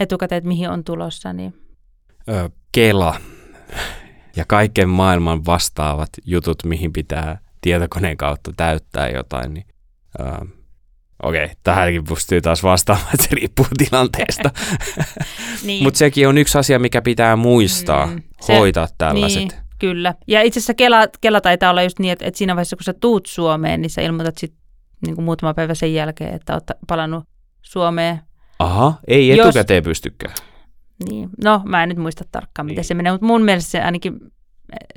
etukäteen, 0.00 0.36
että 0.38 0.48
mihin 0.48 0.70
on 0.70 0.84
tulossa, 0.84 1.32
niin... 1.32 1.59
Ö, 2.28 2.50
Kela 2.72 3.20
ja 4.36 4.44
kaiken 4.44 4.88
maailman 4.88 5.46
vastaavat 5.46 6.08
jutut, 6.24 6.64
mihin 6.64 6.92
pitää 6.92 7.38
tietokoneen 7.60 8.16
kautta 8.16 8.52
täyttää 8.56 9.08
jotain, 9.08 9.54
niin 9.54 9.66
ö, 10.20 10.46
Okei, 11.22 11.44
okay, 11.44 11.56
tähänkin 11.64 12.04
pystyy 12.04 12.40
taas 12.40 12.62
vastaamaan, 12.62 13.08
että 13.14 13.26
se 13.28 13.34
riippuu 13.34 13.66
tilanteesta. 13.78 14.50
niin. 15.66 15.82
Mutta 15.82 15.98
sekin 15.98 16.28
on 16.28 16.38
yksi 16.38 16.58
asia, 16.58 16.78
mikä 16.78 17.02
pitää 17.02 17.36
muistaa, 17.36 18.06
mm, 18.06 18.22
se, 18.40 18.58
hoitaa 18.58 18.88
tällaiset. 18.98 19.38
Niin, 19.38 19.52
kyllä. 19.78 20.14
Ja 20.26 20.42
itse 20.42 20.60
asiassa 20.60 20.74
Kela, 20.74 20.96
Kela 21.20 21.40
taitaa 21.40 21.70
olla 21.70 21.82
just 21.82 21.98
niin, 21.98 22.12
että, 22.12 22.24
että 22.24 22.38
siinä 22.38 22.56
vaiheessa, 22.56 22.76
kun 22.76 22.84
sä 22.84 22.92
tuut 22.92 23.26
Suomeen, 23.26 23.82
niin 23.82 23.90
sä 23.90 24.02
ilmoitat 24.02 24.38
sitten 24.38 24.60
niin 25.06 25.14
kuin 25.14 25.24
muutama 25.24 25.54
päivä 25.54 25.74
sen 25.74 25.94
jälkeen, 25.94 26.34
että 26.34 26.54
oot 26.54 26.64
palannut 26.86 27.24
Suomeen. 27.62 28.20
Aha, 28.58 28.94
ei 29.08 29.40
etukäteen 29.40 29.78
Jos, 29.78 29.84
pystykään. 29.84 30.34
Niin, 31.08 31.30
no 31.44 31.62
mä 31.64 31.82
en 31.82 31.88
nyt 31.88 31.98
muista 31.98 32.24
tarkkaan, 32.32 32.66
miten 32.66 32.76
niin. 32.76 32.84
se 32.84 32.94
menee, 32.94 33.12
mutta 33.12 33.26
mun 33.26 33.42
mielestä 33.42 33.70
se 33.70 33.80
ainakin 33.80 34.20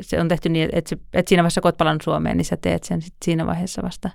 se 0.01 0.19
on 0.19 0.27
tehty 0.27 0.49
niin, 0.49 0.69
että, 0.73 0.89
se, 0.89 0.97
että 1.13 1.29
siinä 1.29 1.43
vaiheessa, 1.43 1.61
kun 1.61 1.67
oot 1.67 1.77
palannut 1.77 2.01
Suomeen, 2.01 2.37
niin 2.37 2.45
sä 2.45 2.57
teet 2.57 2.83
sen 2.83 3.01
sit 3.01 3.13
siinä 3.25 3.45
vaiheessa 3.45 3.81
vasta. 3.83 4.09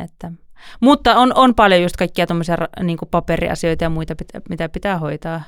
Että 0.00 0.32
mutta 0.80 1.14
on, 1.14 1.32
on 1.34 1.54
paljon 1.54 1.82
just 1.82 1.96
kaikkia 1.96 2.26
tuommoisia 2.26 2.56
niin 2.82 2.98
paperiasioita 3.10 3.84
ja 3.84 3.90
muita, 3.90 4.14
mitä 4.48 4.68
pitää 4.68 4.98
hoitaa. 4.98 5.42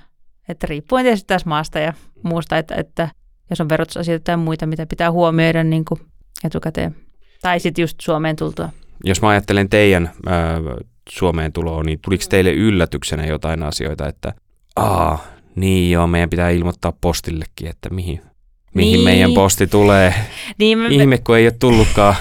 Että 0.48 0.66
riippuen 0.66 1.04
tietysti 1.04 1.26
tässä 1.26 1.48
maasta 1.48 1.78
ja 1.78 1.92
muusta, 2.22 2.58
että, 2.58 2.74
että 2.74 3.08
jos 3.50 3.60
on 3.60 3.68
verotusasioita 3.68 4.24
tai 4.24 4.36
muita, 4.36 4.66
mitä 4.66 4.86
pitää 4.86 5.12
huomioida 5.12 5.64
niin 5.64 5.84
kuin 5.84 6.00
etukäteen. 6.44 6.96
Tai 7.42 7.60
sitten 7.60 7.82
just 7.82 8.00
Suomeen 8.00 8.36
tultua. 8.36 8.68
Jos 9.04 9.22
mä 9.22 9.28
ajattelen 9.28 9.68
teidän 9.68 10.10
ää, 10.26 10.60
Suomeen 11.08 11.52
tuloa, 11.52 11.82
niin 11.82 11.98
tuliko 12.02 12.24
teille 12.28 12.52
yllätyksenä 12.52 13.26
jotain 13.26 13.62
asioita, 13.62 14.08
että 14.08 14.34
aa, 14.76 15.18
niin 15.56 15.90
joo, 15.90 16.06
meidän 16.06 16.30
pitää 16.30 16.50
ilmoittaa 16.50 16.92
postillekin, 17.00 17.68
että 17.68 17.90
mihin, 17.90 18.20
mihin 18.74 18.92
niin. 18.92 19.04
meidän 19.04 19.34
posti 19.34 19.66
tulee. 19.66 20.14
Niin, 20.58 20.78
me... 20.78 20.88
Ihme, 20.88 21.18
kun 21.18 21.36
ei 21.36 21.46
ole 21.46 21.54
tullutkaan 21.60 22.14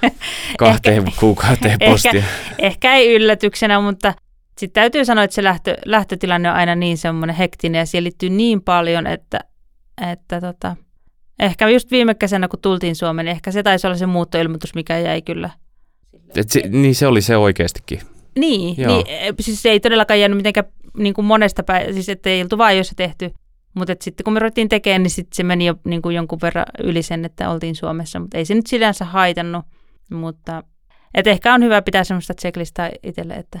kahteen 0.58 1.06
ehkä, 1.06 1.20
kuukauteen 1.20 1.78
postia. 1.86 2.12
Ehkä, 2.12 2.24
ehkä 2.58 2.94
ei 2.94 3.14
yllätyksenä, 3.14 3.80
mutta 3.80 4.14
sitten 4.58 4.80
täytyy 4.82 5.04
sanoa, 5.04 5.24
että 5.24 5.34
se 5.34 5.44
lähtö, 5.44 5.76
lähtötilanne 5.84 6.50
on 6.50 6.56
aina 6.56 6.74
niin 6.74 6.98
semmoinen 6.98 7.36
hektinen 7.36 7.78
ja 7.78 7.86
siihen 7.86 8.04
liittyy 8.04 8.30
niin 8.30 8.62
paljon, 8.62 9.06
että, 9.06 9.40
että 10.12 10.40
tota, 10.40 10.76
ehkä 11.38 11.68
just 11.68 11.90
viime 11.90 12.14
kesänä, 12.14 12.48
kun 12.48 12.60
tultiin 12.60 12.96
Suomeen, 12.96 13.24
niin 13.24 13.32
ehkä 13.32 13.52
se 13.52 13.62
taisi 13.62 13.86
olla 13.86 13.96
se 13.96 14.06
muuttoilmoitus, 14.06 14.74
mikä 14.74 14.98
jäi 14.98 15.22
kyllä. 15.22 15.50
Et 16.36 16.50
se, 16.50 16.62
niin 16.68 16.94
se 16.94 17.06
oli 17.06 17.22
se 17.22 17.36
oikeastikin. 17.36 18.00
Niin, 18.38 18.76
niin 18.76 19.04
siis 19.40 19.62
se 19.62 19.70
ei 19.70 19.80
todellakaan 19.80 20.20
jäänyt 20.20 20.36
mitenkään 20.36 20.66
niin 20.98 21.14
kuin 21.14 21.24
monesta 21.24 21.62
päivästä, 21.62 21.92
siis 21.92 22.08
ettei 22.08 22.40
iltu 22.40 22.58
vaan 22.58 22.76
jos 22.76 22.88
se 22.88 22.94
tehty 22.94 23.30
mutta 23.78 23.94
sitten 24.00 24.24
kun 24.24 24.32
me 24.32 24.38
ruvettiin 24.38 24.68
tekemään, 24.68 25.02
niin 25.02 25.10
sit 25.10 25.32
se 25.32 25.42
meni 25.42 25.66
jo 25.66 25.74
niin 25.84 26.02
kuin 26.02 26.16
jonkun 26.16 26.38
verran 26.42 26.66
yli 26.78 27.02
sen, 27.02 27.24
että 27.24 27.50
oltiin 27.50 27.74
Suomessa. 27.74 28.20
Mutta 28.20 28.38
ei 28.38 28.44
se 28.44 28.54
nyt 28.54 28.66
sinänsä 28.66 29.04
haitannut. 29.04 29.64
Mutta 30.10 30.62
et 31.14 31.26
ehkä 31.26 31.54
on 31.54 31.62
hyvä 31.62 31.82
pitää 31.82 32.04
semmoista 32.04 32.34
checklistaa 32.34 32.90
itselle, 33.02 33.34
että 33.34 33.60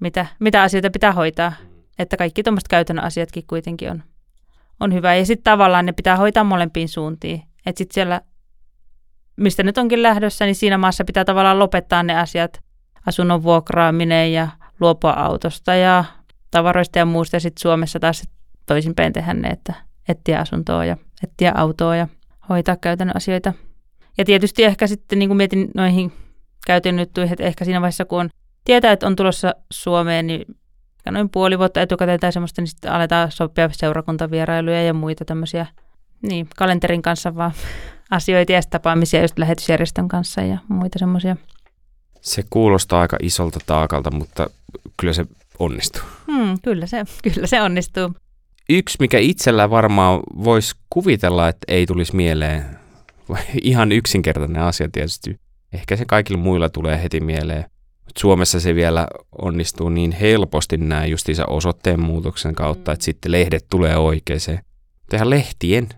mitä, 0.00 0.26
mitä 0.40 0.62
asioita 0.62 0.90
pitää 0.90 1.12
hoitaa. 1.12 1.52
Että 1.98 2.16
kaikki 2.16 2.42
tuommoiset 2.42 2.68
käytännön 2.68 3.04
asiatkin 3.04 3.44
kuitenkin 3.46 3.90
on, 3.90 4.02
on 4.80 4.94
hyvä. 4.94 5.14
Ja 5.14 5.26
sitten 5.26 5.44
tavallaan 5.44 5.86
ne 5.86 5.92
pitää 5.92 6.16
hoitaa 6.16 6.44
molempiin 6.44 6.88
suuntiin. 6.88 7.42
Että 7.66 7.78
sitten 7.78 7.94
siellä, 7.94 8.20
mistä 9.36 9.62
nyt 9.62 9.78
onkin 9.78 10.02
lähdössä, 10.02 10.44
niin 10.44 10.54
siinä 10.54 10.78
maassa 10.78 11.04
pitää 11.04 11.24
tavallaan 11.24 11.58
lopettaa 11.58 12.02
ne 12.02 12.18
asiat. 12.18 12.60
Asunnon 13.06 13.42
vuokraaminen 13.42 14.32
ja 14.32 14.48
luopua 14.80 15.10
autosta 15.10 15.74
ja 15.74 16.04
tavaroista 16.52 16.98
ja 16.98 17.04
muusta. 17.04 17.36
Ja 17.36 17.40
sitten 17.40 17.62
Suomessa 17.62 18.00
taas 18.00 18.22
toisinpäin 18.66 19.12
tehdä 19.12 19.34
ne, 19.34 19.48
että 19.48 19.74
etsiä 20.08 20.40
asuntoa 20.40 20.84
ja 20.84 20.96
etsiä 21.24 21.52
autoa 21.54 21.96
ja 21.96 22.08
hoitaa 22.48 22.76
käytännön 22.76 23.16
asioita. 23.16 23.52
Ja 24.18 24.24
tietysti 24.24 24.64
ehkä 24.64 24.86
sitten 24.86 25.18
niin 25.18 25.28
kuin 25.28 25.36
mietin 25.36 25.70
noihin 25.74 26.12
käytännön 26.66 27.02
juttuihin, 27.02 27.32
että 27.32 27.44
ehkä 27.44 27.64
siinä 27.64 27.80
vaiheessa, 27.80 28.04
kun 28.04 28.20
on, 28.20 28.28
tietää, 28.64 28.92
että 28.92 29.06
on 29.06 29.16
tulossa 29.16 29.54
Suomeen, 29.72 30.26
niin 30.26 30.56
noin 31.10 31.28
puoli 31.28 31.58
vuotta 31.58 31.80
etukäteen 31.80 32.20
tai 32.20 32.32
semmoista, 32.32 32.60
niin 32.60 32.68
sitten 32.68 32.92
aletaan 32.92 33.30
sopia 33.32 33.68
seurakuntavierailuja 33.72 34.82
ja 34.82 34.94
muita 34.94 35.24
tämmöisiä 35.24 35.66
niin, 36.22 36.48
kalenterin 36.56 37.02
kanssa 37.02 37.34
vaan 37.34 37.52
asioita 38.10 38.52
ja 38.52 38.60
tapaamisia 38.70 39.22
just 39.22 39.38
lähetysjärjestön 39.38 40.08
kanssa 40.08 40.40
ja 40.40 40.58
muita 40.68 40.98
semmoisia. 40.98 41.36
Se 42.20 42.44
kuulostaa 42.50 43.00
aika 43.00 43.16
isolta 43.22 43.58
taakalta, 43.66 44.10
mutta 44.10 44.50
kyllä 44.96 45.12
se 45.12 45.26
onnistuu. 45.64 46.02
Hmm, 46.26 46.58
kyllä, 46.62 46.86
se, 46.86 47.04
kyllä 47.22 47.46
se 47.46 47.62
onnistuu 47.62 48.12
yksi, 48.68 48.96
mikä 49.00 49.18
itsellä 49.18 49.70
varmaan 49.70 50.20
voisi 50.44 50.74
kuvitella, 50.90 51.48
että 51.48 51.64
ei 51.68 51.86
tulisi 51.86 52.16
mieleen, 52.16 52.64
ihan 53.62 53.92
yksinkertainen 53.92 54.62
asia 54.62 54.88
tietysti. 54.92 55.36
Ehkä 55.72 55.96
se 55.96 56.04
kaikilla 56.04 56.40
muilla 56.40 56.68
tulee 56.68 57.02
heti 57.02 57.20
mieleen. 57.20 57.64
Suomessa 58.18 58.60
se 58.60 58.74
vielä 58.74 59.08
onnistuu 59.42 59.88
niin 59.88 60.12
helposti 60.12 60.76
näin 60.76 61.10
justiinsa 61.10 61.46
osoitteen 61.46 62.00
muutoksen 62.00 62.54
kautta, 62.54 62.90
mm. 62.90 62.92
että 62.92 63.04
sitten 63.04 63.32
lehdet 63.32 63.66
tulee 63.70 63.96
oikeeseen. 63.96 64.58
Tehdään 65.10 65.30
lehtien 65.30 65.88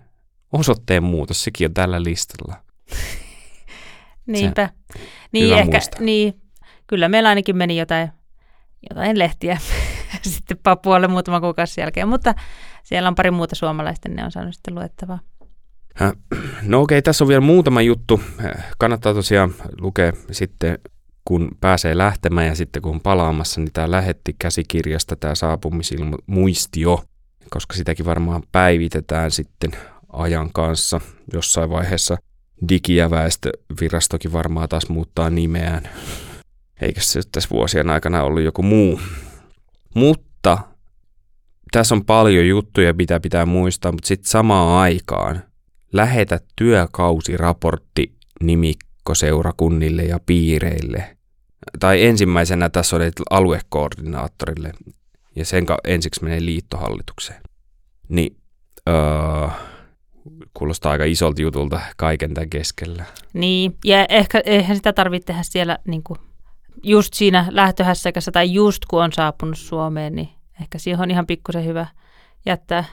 osoitteen 0.52 1.02
muutos, 1.02 1.44
sekin 1.44 1.66
on 1.68 1.75
tällä 1.75 2.02
listalla. 2.02 2.56
Niinpä. 4.26 4.71
niin, 5.33 5.59
ehkä, 5.59 5.80
niin, 6.00 6.35
kyllä 6.87 7.09
meillä 7.09 7.28
ainakin 7.28 7.56
meni 7.56 7.76
jotain, 7.76 8.09
jotain 8.91 9.19
lehtiä 9.19 9.59
sitten 10.23 10.59
Papualle 10.62 11.09
muutama 11.09 11.41
kuukausi 11.41 11.81
jälkeen, 11.81 12.09
mutta 12.09 12.35
siellä 12.83 13.09
on 13.09 13.14
pari 13.14 13.31
muuta 13.31 13.55
suomalaista, 13.55 14.09
niin 14.09 14.17
ne 14.17 14.25
on 14.25 14.33
saanut 14.33 14.55
sitten 14.55 14.75
luettavaa. 14.75 15.19
No 16.62 16.81
okei, 16.81 16.99
okay, 16.99 17.03
tässä 17.03 17.25
on 17.25 17.29
vielä 17.29 17.41
muutama 17.41 17.83
juttu. 17.83 18.21
Kannattaa 18.79 19.14
tosiaan 19.14 19.55
lukea 19.81 20.12
sitten, 20.31 20.79
kun 21.25 21.50
pääsee 21.61 21.99
lähtemään 21.99 22.47
ja 22.47 22.55
sitten 22.55 22.83
kun 22.83 22.93
on 22.93 23.00
palaamassa, 23.00 23.61
niin 23.61 23.73
tämä 23.73 23.91
lähetti 23.91 24.37
käsikirjasta 24.38 25.17
tämä 25.17 25.35
saapumisilmuistio, 25.35 27.05
koska 27.50 27.75
sitäkin 27.75 28.07
varmaan 28.07 28.43
päivitetään 28.53 29.31
sitten 29.31 29.71
ajan 30.12 30.53
kanssa 30.53 31.00
jossain 31.33 31.71
vaiheessa. 31.71 32.17
Digi- 32.69 32.97
ja 32.97 33.11
väestövirastokin 33.11 34.33
varmaan 34.33 34.69
taas 34.69 34.88
muuttaa 34.88 35.31
nimeään. 35.31 35.88
Eikä 36.81 37.00
se 37.00 37.21
tässä 37.33 37.50
vuosien 37.50 37.90
aikana 37.90 38.23
ollut 38.23 38.43
joku 38.43 38.62
muu. 38.62 39.00
Mutta 39.95 40.59
tässä 41.73 41.95
on 41.95 42.04
paljon 42.04 42.49
juttuja, 42.49 42.93
mitä 42.93 43.21
pitää 43.21 43.47
muistaa, 43.47 43.93
mutta 43.93 44.07
sitten 44.07 44.31
samaan 44.31 44.81
aikaan 44.81 45.43
lähetä 45.93 46.40
työkausiraportti 46.57 48.14
nimikkoseurakunnille 48.43 50.02
ja 50.02 50.21
piireille. 50.26 51.16
Tai 51.81 52.04
ensimmäisenä 52.04 52.71
tässä 52.71 52.97
oli 52.97 53.11
aluekoordinaattorille 53.31 54.73
ja 55.37 55.45
sen 55.45 55.66
ensiksi 55.85 56.25
menee 56.25 56.45
liittohallitukseen. 56.45 57.40
Niin 58.09 58.37
öö, 58.88 59.49
kuulostaa 60.54 60.93
aika 60.93 61.04
isolta 61.04 61.43
jutulta 61.43 61.81
kaiken 61.97 62.35
tämän 62.35 62.50
keskellä. 62.50 63.04
Niin, 63.33 63.76
ja 63.85 64.07
ehkä 64.09 64.43
eihän 64.45 64.76
sitä 64.76 64.93
tarvitse 64.93 65.26
tehdä 65.26 65.43
siellä 65.43 65.78
niin 65.87 66.02
kuin 66.02 66.19
just 66.85 67.14
siinä 67.14 67.47
lähtöhässäkässä 67.50 68.33
tai 68.33 68.53
just 68.53 68.85
kun 68.85 69.03
on 69.03 69.12
saapunut 69.12 69.59
Suomeen, 69.59 70.14
niin 70.14 70.29
ehkä 70.61 70.79
siihen 70.79 71.00
on 71.00 71.11
ihan 71.11 71.26
pikkusen 71.26 71.64
hyvä 71.64 71.87
jättää 72.47 72.85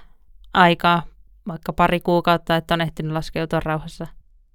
aikaa, 0.53 1.03
vaikka 1.47 1.73
pari 1.73 1.99
kuukautta, 1.99 2.55
että 2.55 2.73
on 2.73 2.81
ehtinyt 2.81 3.11
laskeutua 3.11 3.59
rauhassa 3.59 4.07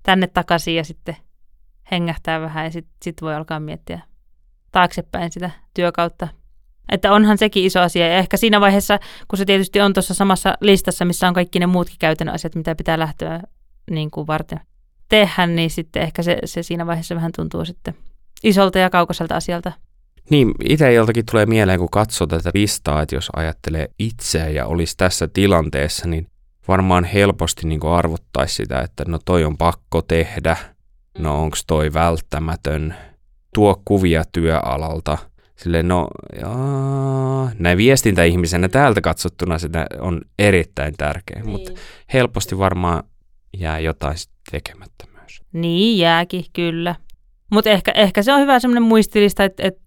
tänne 0.02 0.26
takaisin 0.26 0.76
ja 0.76 0.85
sitten 0.85 1.16
hengähtää 1.90 2.40
vähän 2.40 2.64
ja 2.64 2.71
sitten 2.71 2.95
sit 3.02 3.23
voi 3.23 3.35
alkaa 3.35 3.61
miettiä 3.61 4.00
taaksepäin 4.73 5.33
sitä 5.33 5.50
työkautta. 5.75 6.28
Että 6.93 7.12
onhan 7.12 7.38
sekin 7.38 7.64
iso 7.64 7.81
asia 7.81 8.09
ja 8.09 8.16
ehkä 8.16 8.37
siinä 8.37 8.61
vaiheessa, 8.61 8.99
kun 9.28 9.38
se 9.38 9.45
tietysti 9.45 9.81
on 9.81 9.93
tuossa 9.93 10.14
samassa 10.14 10.55
listassa, 10.61 11.05
missä 11.05 11.28
on 11.28 11.35
kaikki 11.35 11.59
ne 11.59 11.66
muutkin 11.66 11.99
käytännön 11.99 12.35
asiat, 12.35 12.55
mitä 12.55 12.75
pitää 12.75 12.99
lähteä 12.99 13.43
niin 13.90 14.11
kuin 14.11 14.26
varten 14.26 14.61
tehdä, 15.09 15.47
niin 15.47 15.71
sitten 15.71 16.02
ehkä 16.02 16.23
se, 16.23 16.38
se 16.45 16.62
siinä 16.62 16.87
vaiheessa 16.87 17.14
vähän 17.14 17.33
tuntuu 17.37 17.64
sitten 17.64 17.95
isolta 18.45 18.78
ja 18.78 18.90
kaukaiselta 18.90 19.37
asialta. 19.37 19.73
Niin, 20.31 20.52
itse 20.64 20.93
joltakin 20.93 21.26
tulee 21.31 21.47
mieleen, 21.47 21.78
kun 21.78 21.90
katsoo 21.90 22.26
tätä 22.26 22.50
listaa, 22.55 23.02
että 23.02 23.14
jos 23.14 23.28
ajattelee 23.37 23.88
itseä 23.99 24.49
ja 24.49 24.66
olisi 24.66 24.97
tässä 24.97 25.28
tilanteessa, 25.28 26.09
niin 26.09 26.26
varmaan 26.69 27.05
helposti 27.05 27.66
niin 27.66 27.87
arvottaisi 27.87 28.55
sitä, 28.55 28.81
että 28.81 29.05
no 29.09 29.19
toi 29.25 29.45
on 29.45 29.57
pakko 29.57 30.02
tehdä, 30.02 30.57
no 31.19 31.43
onko 31.43 31.56
toi 31.67 31.93
välttämätön, 31.93 32.95
tuo 33.54 33.82
kuvia 33.84 34.25
työalalta. 34.32 35.19
Sille 35.56 35.82
no, 35.82 36.08
jaa, 36.41 37.50
näin 37.58 37.78
viestintäihmisenä 37.78 38.69
täältä 38.69 39.00
katsottuna 39.00 39.58
sitä 39.58 39.87
on 40.00 40.21
erittäin 40.39 40.95
tärkeä, 40.99 41.43
niin. 41.43 41.50
mutta 41.50 41.73
helposti 42.13 42.58
varmaan 42.58 43.02
jää 43.56 43.78
jotain 43.78 44.17
tekemättä 44.50 45.04
myös. 45.13 45.41
Niin 45.52 45.99
jääkin, 45.99 46.45
kyllä. 46.52 46.95
Mutta 47.50 47.71
ehkä, 47.71 47.93
ehkä 47.93 48.23
se 48.23 48.32
on 48.32 48.41
hyvä 48.41 48.61
semmoinen 48.61 48.82
muistilista, 48.82 49.45
että, 49.45 49.63
että 49.63 49.82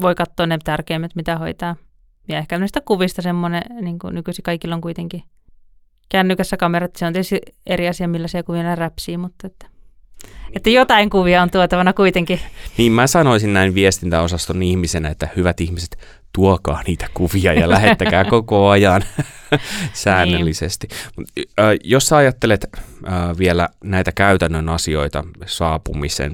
voi 0.00 0.14
katsoa 0.14 0.46
ne 0.46 0.58
tärkeimmät, 0.64 1.14
mitä 1.14 1.38
hoitaa. 1.38 1.76
Ja 2.28 2.38
ehkä 2.38 2.58
näistä 2.58 2.80
kuvista 2.80 3.22
semmoinen, 3.22 3.62
niin 3.80 3.98
kuin 3.98 4.14
nykyisin 4.14 4.42
kaikilla 4.42 4.74
on 4.74 4.80
kuitenkin 4.80 5.22
kännykässä 6.08 6.56
kamerat. 6.56 6.96
Se 6.96 7.06
on 7.06 7.12
tietysti 7.12 7.40
eri 7.66 7.88
asia, 7.88 8.08
millaisia 8.08 8.42
kuvia 8.42 8.62
ne 8.62 8.74
räpsii, 8.74 9.16
mutta 9.16 9.46
että, 9.46 9.66
että 10.52 10.70
jotain 10.70 11.10
kuvia 11.10 11.42
on 11.42 11.50
tuotavana 11.50 11.92
kuitenkin. 11.92 12.40
Niin 12.78 12.92
mä 12.92 13.06
sanoisin 13.06 13.52
näin 13.52 13.74
viestintäosaston 13.74 14.62
ihmisenä, 14.62 15.08
että 15.08 15.28
hyvät 15.36 15.60
ihmiset, 15.60 15.98
tuokaa 16.32 16.82
niitä 16.86 17.06
kuvia 17.14 17.52
ja 17.52 17.70
lähettäkää 17.70 18.24
koko 18.34 18.68
ajan 18.68 19.02
säännöllisesti. 19.92 20.88
Niin. 21.16 21.46
Jos 21.84 22.06
sä 22.06 22.16
ajattelet 22.16 22.66
vielä 23.38 23.68
näitä 23.84 24.12
käytännön 24.12 24.68
asioita 24.68 25.24
saapumisen 25.46 26.32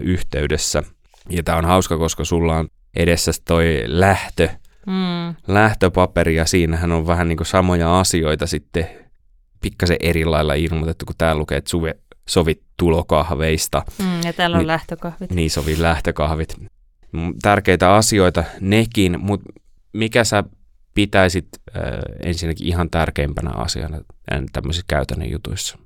yhteydessä. 0.00 0.82
Ja 1.30 1.42
tämä 1.42 1.58
on 1.58 1.64
hauska, 1.64 1.98
koska 1.98 2.24
sulla 2.24 2.56
on 2.56 2.68
edessä 2.96 3.32
toi 3.44 3.82
lähtö, 3.86 4.48
mm. 4.86 5.34
lähtöpaperi 5.46 6.34
ja 6.34 6.46
siinähän 6.46 6.92
on 6.92 7.06
vähän 7.06 7.28
niin 7.28 7.36
kuin 7.36 7.46
samoja 7.46 8.00
asioita 8.00 8.46
sitten 8.46 8.88
pikkasen 9.60 9.96
eri 10.00 10.24
lailla 10.24 10.54
ilmoitettu, 10.54 11.06
kun 11.06 11.14
täällä 11.18 11.40
lukee, 11.40 11.58
että 11.58 11.70
suve, 11.70 11.94
sovit 12.28 12.62
tulokahveista. 12.76 13.82
Mm, 13.98 14.20
ja 14.24 14.32
täällä 14.32 14.54
on 14.54 14.58
niin, 14.58 14.66
lähtökahvit. 14.66 15.30
Niin, 15.30 15.50
sovi 15.50 15.82
lähtökahvit. 15.82 16.56
Tärkeitä 17.42 17.94
asioita 17.94 18.44
nekin, 18.60 19.20
mutta 19.20 19.52
mikä 19.92 20.24
sä 20.24 20.44
pitäisit 20.94 21.48
äh, 21.76 21.82
ensinnäkin 22.24 22.66
ihan 22.66 22.90
tärkeimpänä 22.90 23.50
asiana 23.50 24.00
tämmöisissä 24.52 24.84
käytännön 24.88 25.30
jutuissa, 25.30 25.78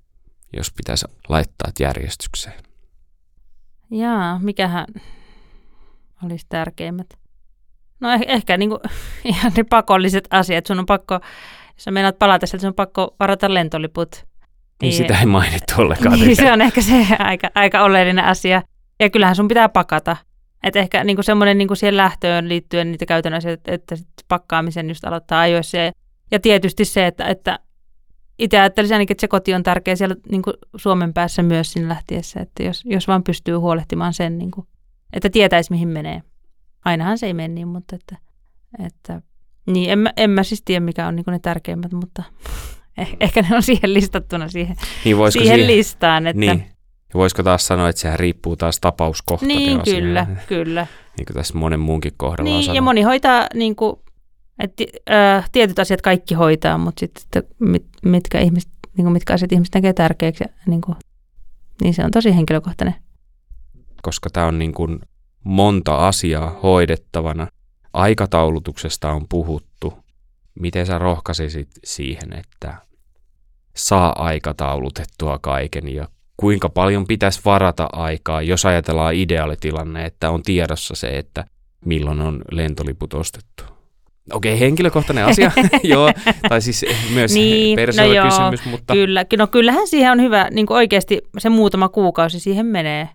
jos 0.57 0.72
pitäisi 0.72 1.07
laittaa 1.29 1.72
järjestykseen? 1.81 2.65
Jaa, 3.90 4.38
mikähän 4.42 4.87
olisi 6.25 6.46
tärkeimmät? 6.49 7.07
No 8.01 8.16
eh- 8.16 8.25
ehkä 8.27 8.57
niin 8.57 8.68
kuin, 8.68 8.81
ihan 9.25 9.53
ne 9.57 9.64
pakolliset 9.64 10.29
asiat. 10.31 10.66
Sun 10.66 10.79
on 10.79 10.87
pakko, 10.87 11.14
jos 11.14 11.85
sä 11.85 11.90
meinaat 11.90 12.18
palata 12.18 12.46
sieltä, 12.46 12.61
sun 12.61 12.68
on 12.68 12.75
pakko 12.75 13.16
varata 13.20 13.55
lentoliput. 13.55 14.14
Niin, 14.14 14.27
niin 14.81 14.92
sitä 14.92 15.20
ei 15.20 15.27
mainittu 15.27 15.75
ollenkaan. 15.79 16.18
Niin, 16.18 16.37
se 16.37 16.53
on 16.53 16.62
ehkä 16.62 16.83
se 16.83 17.07
aika, 17.18 17.51
aika 17.55 17.83
oleellinen 17.83 18.25
asia. 18.25 18.62
Ja 19.01 19.11
kyllähän 19.11 19.37
sun 19.37 19.49
pitää 19.49 19.68
pakata. 19.68 20.16
Että 20.62 20.79
ehkä 20.79 21.05
niin 21.05 21.16
kuin 21.16 21.25
semmoinen 21.25 21.59
niin 21.59 21.68
kuin 21.68 21.77
siihen 21.77 21.96
lähtöön 21.96 22.49
liittyen 22.49 22.92
niitä 22.92 23.07
käytännön 23.07 23.38
asioita, 23.38 23.72
että, 23.72 23.94
että 23.94 24.25
pakkaamisen 24.29 24.88
just 24.88 25.05
aloittaa 25.05 25.40
ajoissa. 25.40 25.77
Ja, 25.77 25.92
ja 26.31 26.40
tietysti 26.40 26.85
se, 26.85 27.07
että, 27.07 27.25
että 27.25 27.59
itse 28.38 28.59
ajattelisin 28.61 28.94
ainakin, 28.94 29.14
että 29.14 29.20
se 29.20 29.29
koti 29.29 29.55
on 29.55 29.62
tärkeä 29.62 29.96
siellä 29.96 30.16
niin 30.31 30.42
kuin 30.42 30.55
Suomen 30.77 31.14
päässä 31.14 31.42
myös 31.42 31.72
sinne 31.72 31.88
lähtiessä, 31.88 32.40
että 32.40 32.62
jos, 32.62 32.83
jos 32.85 33.09
vaan 33.09 33.22
pystyy 33.22 33.55
huolehtimaan 33.55 34.14
sen, 34.14 34.38
niin 34.38 34.51
kuin, 34.51 34.66
että 35.12 35.31
tietäisi 35.31 35.72
mihin 35.72 35.88
menee. 35.88 36.22
Ainahan 36.85 37.18
se 37.18 37.27
ei 37.27 37.35
mene 37.35 37.55
niin, 37.55 37.68
mutta 37.68 37.96
että, 37.96 38.16
että 38.87 39.22
niin 39.66 39.90
en 39.90 39.99
mä, 39.99 40.12
en 40.16 40.31
mä 40.31 40.42
siis 40.42 40.62
tiedä, 40.64 40.81
mikä 40.81 41.07
on 41.07 41.16
niin 41.16 41.25
ne 41.27 41.38
tärkeimmät, 41.38 41.92
mutta 41.92 42.22
eh, 42.99 43.16
ehkä 43.20 43.42
ne 43.42 43.57
on 43.57 43.62
siihen 43.62 43.94
listattuna 43.94 44.49
siihen, 44.49 44.77
niin 45.05 45.16
siihen, 45.16 45.33
siihen 45.33 45.66
listaan. 45.66 46.27
Että, 46.27 46.40
niin. 46.40 46.66
Ja 47.14 47.18
voisiko 47.18 47.42
taas 47.42 47.66
sanoa, 47.66 47.88
että 47.88 48.01
sehän 48.01 48.18
riippuu 48.18 48.57
taas 48.57 48.81
tapauskohtaisesti. 48.81 49.66
Niin, 49.66 49.83
kyllä, 49.85 50.27
kyllä. 50.46 50.87
Niin 51.18 51.27
kuin 51.27 51.37
tässä 51.37 51.59
monen 51.59 51.81
muunkin 51.81 52.12
kohdalla 52.16 52.51
Niin, 52.51 52.75
ja 52.75 52.83
moni 52.83 53.03
hoitaa 53.03 53.46
niin 53.55 53.77
kuin, 53.77 53.96
että, 54.59 54.85
äh, 55.11 55.51
tietyt 55.53 55.79
asiat 55.79 56.03
kaikki 56.03 56.35
hoitaa, 56.35 56.79
mutta 56.79 57.07
sitten 57.19 57.42
mit, 57.59 57.87
mitkä, 58.03 58.40
ihmiset, 58.40 58.71
niin 58.97 59.12
mitkä 59.12 59.35
asiat 59.35 59.53
ihmiset 59.53 59.75
näkee 59.75 59.92
tärkeäksi, 59.92 60.45
niin, 60.66 60.81
kuin, 60.81 60.97
niin 61.83 61.95
se 61.95 62.05
on 62.05 62.11
tosi 62.11 62.35
henkilökohtainen. 62.35 62.95
Koska 64.03 64.31
tämä 64.31 64.47
on 64.47 64.59
niin 64.59 64.73
kuin 64.73 64.99
monta 65.45 66.09
asiaa 66.09 66.59
hoidettavana. 66.62 67.49
Aikataulutuksesta 67.92 69.12
on 69.12 69.27
puhuttu. 69.29 69.95
Miten 70.61 70.87
sä 70.87 70.99
rohkaisisit 70.99 71.69
siihen, 71.85 72.33
että 72.33 72.75
saa 73.77 74.25
aikataulutettua 74.25 75.38
kaiken 75.38 75.95
ja 75.95 76.09
kuinka 76.37 76.69
paljon 76.69 77.07
pitäisi 77.07 77.40
varata 77.45 77.88
aikaa, 77.92 78.42
jos 78.42 78.66
ajatellaan 78.66 79.14
ideaalitilanne, 79.14 80.05
että 80.05 80.31
on 80.31 80.42
tiedossa 80.42 80.95
se, 80.95 81.19
että 81.19 81.45
milloin 81.85 82.21
on 82.21 82.42
lentoliput 82.53 83.14
ostettu? 83.14 83.75
Okei, 84.32 84.52
okay, 84.52 84.60
henkilökohtainen 84.60 85.24
asia, 85.24 85.52
joo, 85.82 86.10
tai 86.48 86.60
siis 86.60 86.84
myös 87.14 87.34
niin, 87.34 87.78
no 87.78 88.70
mutta... 88.70 88.94
Kyllä, 88.94 89.24
no 89.38 89.46
kyllähän 89.46 89.86
siihen 89.86 90.12
on 90.12 90.20
hyvä, 90.20 90.48
niin 90.50 90.66
oikeasti 90.70 91.22
se 91.38 91.48
muutama 91.48 91.88
kuukausi 91.88 92.40
siihen 92.40 92.66
menee. 92.66 93.08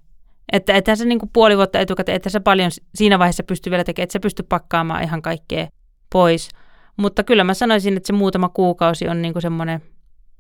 Että 0.52 0.74
ethän 0.74 0.98
se 0.98 1.06
niin 1.06 1.20
puoli 1.34 1.58
vuotta 1.58 1.80
etukäteen, 1.80 2.16
että 2.16 2.30
se 2.30 2.40
paljon 2.40 2.72
siinä 2.96 3.20
vaiheessa 3.20 3.44
pystyy 3.44 3.72
vielä 3.72 3.84
tekemään, 3.84 4.04
että 4.04 4.14
se 4.14 4.20
pystyy 4.20 4.46
pakkaamaan 4.50 5.04
ihan 5.04 5.22
kaikkea 5.22 5.68
pois. 6.12 6.50
Mutta 6.98 7.24
kyllä 7.24 7.44
mä 7.44 7.54
sanoisin, 7.54 7.98
että 7.98 8.08
se 8.08 8.14
muutama 8.14 8.50
kuukausi 8.50 9.08
on 9.08 9.22
niin 9.22 9.34
semmoinen, 9.40 9.82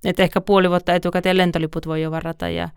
että 0.06 0.24
ehkä 0.24 0.42
puoli 0.42 0.70
vuotta 0.70 0.94
etukäteen 0.94 1.38
lentoliput 1.38 1.88
voi 1.88 2.02
jo 2.02 2.12
varata 2.12 2.50
ja, 2.50 2.70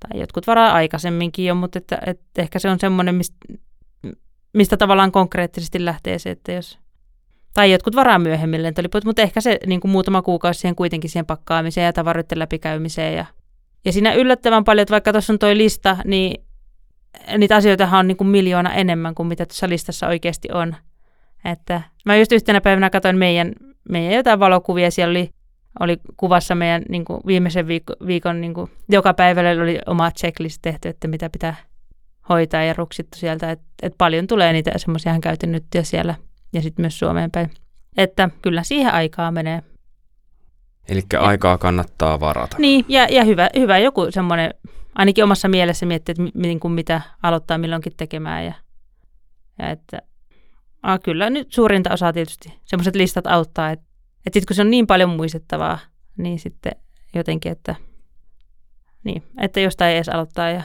tai 0.00 0.20
jotkut 0.20 0.46
varaa 0.46 0.72
aikaisemminkin 0.72 1.44
jo, 1.46 1.54
mutta 1.54 1.78
että, 1.78 1.98
että 2.06 2.42
ehkä 2.42 2.58
se 2.58 2.70
on 2.70 2.80
semmoinen, 2.80 3.14
mistä, 3.14 3.36
mistä 4.54 4.76
tavallaan 4.76 5.12
konkreettisesti 5.12 5.84
lähtee 5.84 6.18
se, 6.18 6.30
että 6.30 6.52
jos, 6.52 6.78
tai 7.54 7.72
jotkut 7.72 7.96
varaa 7.96 8.18
myöhemmin 8.18 8.62
lentoliput, 8.62 9.04
mutta 9.04 9.22
ehkä 9.22 9.40
se 9.40 9.58
niin 9.66 9.80
kuin 9.80 9.90
muutama 9.90 10.22
kuukausi 10.22 10.60
siihen 10.60 10.76
kuitenkin 10.76 11.10
siihen 11.10 11.26
pakkaamiseen 11.26 11.84
ja 11.84 11.92
tavaroiden 11.92 12.38
läpikäymiseen. 12.38 13.16
Ja, 13.16 13.26
ja 13.84 13.92
siinä 13.92 14.14
yllättävän 14.14 14.64
paljon, 14.64 14.82
että 14.82 14.92
vaikka 14.92 15.12
tuossa 15.12 15.32
on 15.32 15.38
toi 15.38 15.56
lista, 15.56 15.96
niin 16.04 16.44
niitä 17.38 17.56
asioita 17.56 17.88
on 17.98 18.08
niin 18.08 18.16
kuin 18.16 18.28
miljoona 18.28 18.74
enemmän 18.74 19.14
kuin 19.14 19.26
mitä 19.26 19.46
tuossa 19.46 19.68
listassa 19.68 20.06
oikeasti 20.06 20.48
on. 20.52 20.76
Että 21.44 21.82
mä 22.04 22.16
just 22.16 22.32
yhtenä 22.32 22.60
päivänä 22.60 22.90
katsoin 22.90 23.18
meidän, 23.18 23.52
meidän 23.88 24.14
jotain 24.14 24.40
valokuvia, 24.40 24.90
siellä 24.90 25.10
oli, 25.10 25.30
oli 25.80 25.96
kuvassa 26.16 26.54
meidän 26.54 26.82
niin 26.88 27.04
kuin 27.04 27.20
viimeisen 27.26 27.66
viikon, 27.66 27.96
viikon 28.06 28.40
niin 28.40 28.54
kuin, 28.54 28.70
joka 28.88 29.14
päivällä 29.14 29.62
oli 29.62 29.78
oma 29.86 30.10
checklist 30.10 30.58
tehty, 30.62 30.88
että 30.88 31.08
mitä 31.08 31.30
pitää 31.30 31.54
hoitaa 32.28 32.62
ja 32.62 32.74
ruksittu 32.74 33.18
sieltä, 33.18 33.50
että, 33.50 33.64
että 33.82 33.98
paljon 33.98 34.26
tulee 34.26 34.52
niitä 34.52 34.72
semmoisia 34.76 35.18
käyty 35.20 35.46
nyt 35.46 35.64
siellä 35.82 36.14
ja 36.52 36.62
sitten 36.62 36.82
myös 36.82 36.98
Suomeen 36.98 37.30
päin. 37.30 37.50
Että 37.96 38.30
kyllä 38.42 38.62
siihen 38.62 38.92
aikaa 38.92 39.30
menee. 39.30 39.62
Eli 40.88 41.02
aikaa 41.18 41.58
kannattaa 41.58 42.20
varata. 42.20 42.56
Niin, 42.58 42.84
ja, 42.88 43.06
ja 43.10 43.24
hyvä, 43.24 43.50
hyvä 43.56 43.78
joku 43.78 44.06
semmoinen, 44.10 44.54
ainakin 44.94 45.24
omassa 45.24 45.48
mielessä 45.48 45.86
miettiä, 45.86 46.14
että 46.18 46.38
niin 46.38 46.60
kuin 46.60 46.72
mitä 46.72 47.00
aloittaa 47.22 47.58
milloinkin 47.58 47.92
tekemään. 47.96 48.44
Ja, 48.44 48.54
ja 49.58 49.70
että 49.70 50.02
a, 50.82 50.98
kyllä 50.98 51.30
nyt 51.30 51.52
suurinta 51.52 51.92
osaa 51.92 52.12
tietysti 52.12 52.60
semmoiset 52.64 52.94
listat 52.94 53.26
auttaa, 53.26 53.70
että, 53.70 53.86
että 54.26 54.36
sitten 54.36 54.46
kun 54.46 54.56
se 54.56 54.62
on 54.62 54.70
niin 54.70 54.86
paljon 54.86 55.10
muistettavaa, 55.10 55.78
niin 56.16 56.38
sitten 56.38 56.72
jotenkin, 57.14 57.52
että, 57.52 57.74
niin, 59.04 59.22
että 59.40 59.60
jostain 59.60 59.90
ei 59.90 59.96
edes 59.96 60.08
aloittaa 60.08 60.48
ja, 60.48 60.62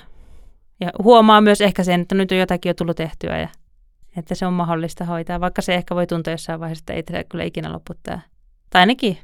ja 0.80 0.90
huomaa 1.04 1.42
myös 1.42 1.62
ehkä 1.62 1.84
sen, 1.84 2.02
että 2.02 2.16
nyt 2.16 2.32
on 2.32 2.38
jotakin 2.38 2.70
jo 2.70 2.74
tullut 2.74 2.98
tehtyä 2.98 3.38
ja 3.38 3.50
että 4.18 4.36
se 4.36 4.46
on 4.46 4.54
mahdollista 4.54 5.06
hoitaa, 5.06 5.40
vaikka 5.40 5.62
se 5.62 5.76
ehkä 5.76 5.96
voi 5.96 6.08
tuntua 6.08 6.34
jossain 6.34 6.60
vaiheessa, 6.60 6.82
että 6.82 6.94
ei 6.94 7.04
tämä 7.04 7.24
kyllä 7.24 7.44
ikinä 7.44 7.74
lopu 7.74 7.94
tämä. 8.04 8.20
Tai 8.70 8.80
ainakin 8.80 9.18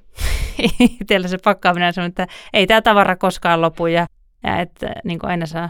itsellä 1.02 1.28
se 1.28 1.38
pakkaaminen 1.38 1.94
on, 1.98 2.06
että 2.06 2.28
ei 2.54 2.68
tämä 2.68 2.82
tavara 2.82 3.16
koskaan 3.16 3.62
lopu 3.62 3.88
ja, 3.88 4.08
ja 4.44 4.60
että 4.60 4.94
niin 5.04 5.20
kuin 5.20 5.30
aina 5.30 5.46
saa. 5.46 5.70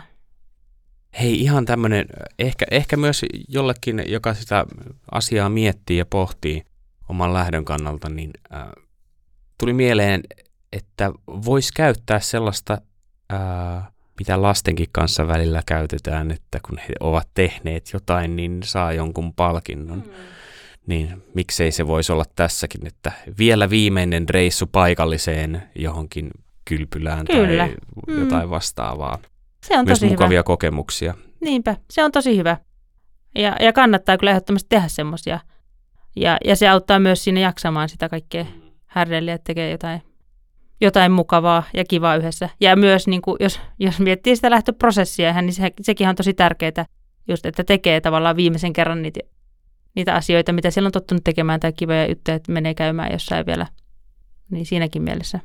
Hei, 1.19 1.41
ihan 1.41 1.65
tämmöinen, 1.65 2.05
ehkä, 2.39 2.65
ehkä 2.71 2.97
myös 2.97 3.25
jollekin, 3.47 4.03
joka 4.07 4.33
sitä 4.33 4.65
asiaa 5.11 5.49
miettii 5.49 5.97
ja 5.97 6.05
pohtii 6.05 6.63
oman 7.09 7.33
lähdön 7.33 7.65
kannalta, 7.65 8.09
niin 8.09 8.31
äh, 8.53 8.67
tuli 9.59 9.73
mieleen, 9.73 10.23
että 10.73 11.11
voisi 11.27 11.73
käyttää 11.73 12.19
sellaista 12.19 12.77
äh, 13.33 13.92
mitä 14.19 14.41
lastenkin 14.41 14.87
kanssa 14.91 15.27
välillä 15.27 15.61
käytetään, 15.65 16.31
että 16.31 16.59
kun 16.67 16.77
he 16.77 16.93
ovat 16.99 17.27
tehneet 17.33 17.89
jotain, 17.93 18.35
niin 18.35 18.59
saa 18.63 18.93
jonkun 18.93 19.33
palkinnon. 19.33 19.99
Mm. 19.99 20.11
Niin 20.87 21.23
miksei 21.33 21.71
se 21.71 21.87
voisi 21.87 22.11
olla 22.11 22.25
tässäkin, 22.35 22.87
että 22.87 23.11
vielä 23.39 23.69
viimeinen 23.69 24.29
reissu 24.29 24.67
paikalliseen 24.67 25.63
johonkin 25.75 26.31
kylpylään 26.65 27.25
Kyllä. 27.25 27.67
tai 27.67 27.75
mm. 28.07 28.19
jotain 28.19 28.49
vastaavaa. 28.49 29.19
Se 29.65 29.77
on 29.77 29.85
Myös 29.85 29.99
tosi 29.99 30.09
mukavia 30.09 30.37
hyvä. 30.37 30.43
kokemuksia. 30.43 31.13
Niinpä, 31.41 31.75
se 31.89 32.03
on 32.03 32.11
tosi 32.11 32.37
hyvä. 32.37 32.57
Ja, 33.35 33.55
ja 33.59 33.73
kannattaa 33.73 34.17
kyllä 34.17 34.31
ehdottomasti 34.31 34.67
tehdä 34.69 34.87
semmoisia. 34.87 35.39
Ja, 36.15 36.37
ja 36.45 36.55
se 36.55 36.67
auttaa 36.67 36.99
myös 36.99 37.23
siinä 37.23 37.39
jaksamaan 37.39 37.89
sitä 37.89 38.09
kaikkea 38.09 38.45
härdeliä, 38.85 39.33
että 39.33 39.45
tekee 39.45 39.71
jotain 39.71 40.01
jotain 40.83 41.11
mukavaa 41.11 41.63
ja 41.73 41.85
kivaa 41.85 42.15
yhdessä. 42.15 42.49
Ja 42.59 42.75
myös, 42.75 43.07
niin 43.07 43.21
kuin, 43.21 43.37
jos, 43.39 43.61
jos 43.79 43.99
miettii 43.99 44.35
sitä 44.35 44.49
lähtöprosessia, 44.49 45.41
niin 45.41 45.53
se, 45.53 45.71
sekin 45.81 46.09
on 46.09 46.15
tosi 46.15 46.33
tärkeää, 46.33 46.85
just, 47.27 47.45
että 47.45 47.63
tekee 47.63 48.01
tavallaan 48.01 48.35
viimeisen 48.35 48.73
kerran 48.73 49.01
niitä, 49.01 49.19
niitä 49.95 50.15
asioita, 50.15 50.53
mitä 50.53 50.71
siellä 50.71 50.87
on 50.87 50.91
tottunut 50.91 51.23
tekemään, 51.23 51.59
tai 51.59 51.73
kivoja 51.73 52.09
juttuja, 52.09 52.35
että 52.35 52.51
menee 52.51 52.73
käymään 52.73 53.11
jossain 53.11 53.45
vielä. 53.45 53.67
Niin 54.51 54.65
siinäkin 54.65 55.01
mielessä 55.01 55.39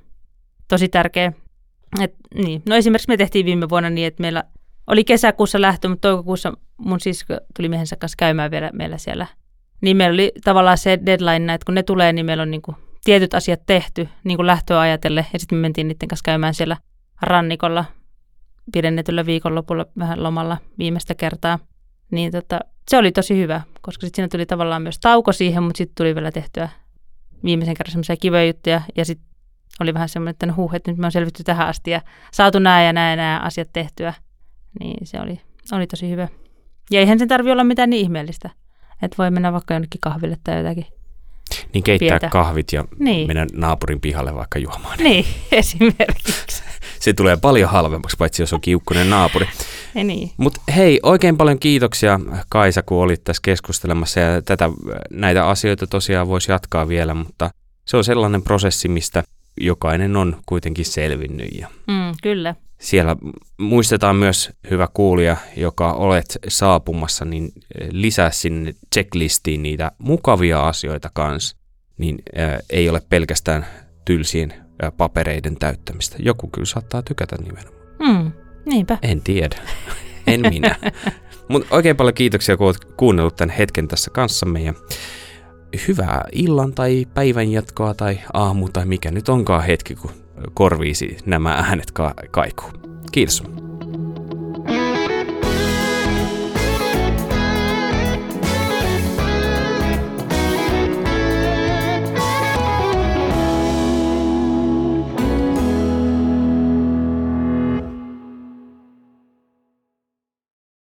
tosi 0.68 0.88
tärkeä. 0.88 1.33
Et, 2.01 2.14
niin. 2.35 2.62
No 2.68 2.77
esimerkiksi 2.77 3.09
me 3.09 3.16
tehtiin 3.16 3.46
viime 3.46 3.68
vuonna 3.68 3.90
niin, 3.90 4.07
että 4.07 4.20
meillä 4.20 4.44
oli 4.87 5.05
kesäkuussa 5.05 5.61
lähtö, 5.61 5.88
mutta 5.88 6.09
toukokuussa 6.09 6.53
mun 6.77 7.01
sisko 7.01 7.38
tuli 7.57 7.68
miehensä 7.68 7.96
kanssa 7.96 8.16
käymään 8.18 8.51
vielä 8.51 8.70
meillä 8.72 8.98
siellä. 8.98 9.27
Niin 9.81 9.96
meillä 9.96 10.14
oli 10.14 10.33
tavallaan 10.44 10.79
se 10.79 10.98
deadline, 11.07 11.55
että 11.55 11.64
kun 11.64 11.74
ne 11.74 11.83
tulee, 11.83 12.12
niin 12.12 12.27
meillä 12.27 12.42
on 12.42 12.51
niin 12.51 12.62
kuin 12.62 12.77
tietyt 13.04 13.34
asiat 13.34 13.61
tehty 13.66 14.08
niin 14.24 14.37
kuin 14.38 14.46
lähtöä 14.46 14.80
ajatelle. 14.80 15.26
Ja 15.32 15.38
sitten 15.38 15.58
me 15.58 15.62
mentiin 15.62 15.88
niiden 15.88 16.08
kanssa 16.08 16.24
käymään 16.24 16.54
siellä 16.54 16.76
rannikolla 17.22 17.84
pidennetyllä 18.72 19.26
viikonlopulla 19.26 19.87
vähän 19.98 20.22
lomalla 20.22 20.56
viimeistä 20.78 21.14
kertaa. 21.14 21.58
Niin 22.11 22.32
tota, 22.32 22.61
se 22.90 22.98
oli 22.98 23.12
tosi 23.12 23.37
hyvä, 23.37 23.61
koska 23.80 24.06
sitten 24.06 24.16
siinä 24.16 24.28
tuli 24.28 24.46
tavallaan 24.46 24.82
myös 24.82 24.98
tauko 25.00 25.32
siihen, 25.32 25.62
mutta 25.62 25.78
sitten 25.78 25.94
tuli 25.94 26.14
vielä 26.14 26.32
tehtyä 26.32 26.68
viimeisen 27.44 27.74
kerran 27.74 27.92
semmoisia 27.92 28.16
kivoja 28.16 28.46
juttuja. 28.46 28.82
Ja 28.96 29.04
sitten 29.04 29.28
oli 29.80 29.94
vähän 29.94 30.08
semmoinen, 30.08 30.30
että 30.30 30.46
no 30.46 30.54
huh, 30.56 30.74
että 30.74 30.90
nyt 30.90 30.98
me 30.98 31.06
on 31.06 31.12
selvitty 31.12 31.44
tähän 31.44 31.68
asti 31.68 31.90
ja 31.90 32.00
saatu 32.32 32.58
nämä 32.58 32.82
ja 32.82 32.92
nämä, 32.92 33.16
nämä 33.16 33.40
asiat 33.44 33.68
tehtyä. 33.72 34.14
Niin 34.80 35.06
se 35.06 35.20
oli, 35.20 35.40
oli 35.72 35.87
tosi 35.87 36.11
hyvä. 36.11 36.28
Ja 36.90 37.00
eihän 37.00 37.18
sen 37.18 37.28
tarvi 37.28 37.50
olla 37.50 37.64
mitään 37.64 37.90
niin 37.90 38.02
ihmeellistä. 38.02 38.50
Että 39.02 39.14
voi 39.18 39.30
mennä 39.30 39.52
vaikka 39.52 39.74
jonnekin 39.74 40.00
kahville 40.00 40.37
tai 40.44 40.58
jotakin 40.58 40.87
niin 41.74 41.84
keittää 41.84 42.08
pientä. 42.08 42.28
kahvit 42.28 42.72
ja 42.72 42.84
niin. 42.98 43.26
mennä 43.26 43.46
naapurin 43.52 44.00
pihalle 44.00 44.34
vaikka 44.34 44.58
juomaan. 44.58 44.98
Niin, 45.08 45.24
esimerkiksi. 45.52 46.62
Se 47.00 47.12
tulee 47.12 47.37
paljon 47.37 47.70
halvemmaksi, 47.70 48.16
paitsi 48.16 48.42
jos 48.42 48.52
on 48.52 48.61
kiukkunen 48.61 49.11
naapuri. 49.11 49.46
niin. 49.94 50.30
Mutta 50.37 50.61
hei, 50.76 51.00
oikein 51.02 51.37
paljon 51.37 51.58
kiitoksia 51.58 52.20
Kaisa, 52.48 52.82
kun 52.82 53.02
olit 53.02 53.24
tässä 53.24 53.40
keskustelemassa 53.44 54.20
ja 54.20 54.42
tätä, 54.42 54.70
näitä 55.11 55.48
asioita 55.48 55.87
tosiaan 55.87 56.28
voisi 56.28 56.52
jatkaa 56.52 56.88
vielä, 56.88 57.14
mutta 57.14 57.50
se 57.87 57.96
on 57.96 58.04
sellainen 58.04 58.42
prosessi, 58.42 58.88
mistä 58.88 59.22
jokainen 59.61 60.16
on 60.16 60.37
kuitenkin 60.46 60.84
selvinnyt. 60.84 61.48
Ja 61.58 61.68
mm, 61.87 62.14
kyllä. 62.22 62.54
Siellä 62.81 63.17
muistetaan 63.59 64.17
myös, 64.17 64.51
hyvä 64.71 64.88
kuulija, 64.95 65.37
joka 65.57 65.93
olet 65.93 66.38
saapumassa, 66.49 67.25
niin 67.25 67.53
lisää 67.91 68.31
sinne 68.31 68.75
checklistiin 68.95 69.62
niitä 69.62 69.93
mukavia 69.99 70.69
asioita 70.69 71.11
kanssa, 71.14 71.57
niin 71.99 72.19
ää, 72.37 72.61
ei 72.71 72.88
ole 72.88 73.03
pelkästään 73.09 73.67
tylsien 74.05 74.55
ää, 74.83 74.93
papereiden 74.93 75.57
täyttämistä. 75.57 76.17
Joku 76.21 76.47
kyllä 76.47 76.67
saattaa 76.67 77.03
tykätä 77.03 77.37
nimenomaan. 77.37 77.83
Mm, 77.99 78.33
niinpä. 78.67 78.99
En 79.03 79.21
tiedä. 79.21 79.57
En 80.27 80.41
minä. 80.41 80.77
Mutta 81.49 81.75
oikein 81.75 81.97
paljon 81.97 82.14
kiitoksia, 82.14 82.57
kun 82.57 82.67
olet 82.67 82.85
kuunnellut 82.85 83.37
tämän 83.37 83.57
hetken 83.57 83.88
tässä 83.88 84.11
kanssamme 84.11 84.61
ja 84.61 84.75
hyvää 85.88 86.25
illan 86.33 86.73
tai 86.73 87.07
päivän 87.14 87.53
jatkoa 87.53 87.95
tai 87.95 88.19
aamu 88.33 88.69
tai 88.69 88.87
mikä 88.87 89.11
nyt 89.11 89.29
onkaan 89.29 89.64
hetki, 89.64 89.95
kun 89.95 90.11
korviisi 90.55 91.16
nämä 91.27 91.53
äänet 91.55 91.90
ka- 91.90 92.14
kaikuu. 92.31 92.70
Kiitos. 93.12 93.42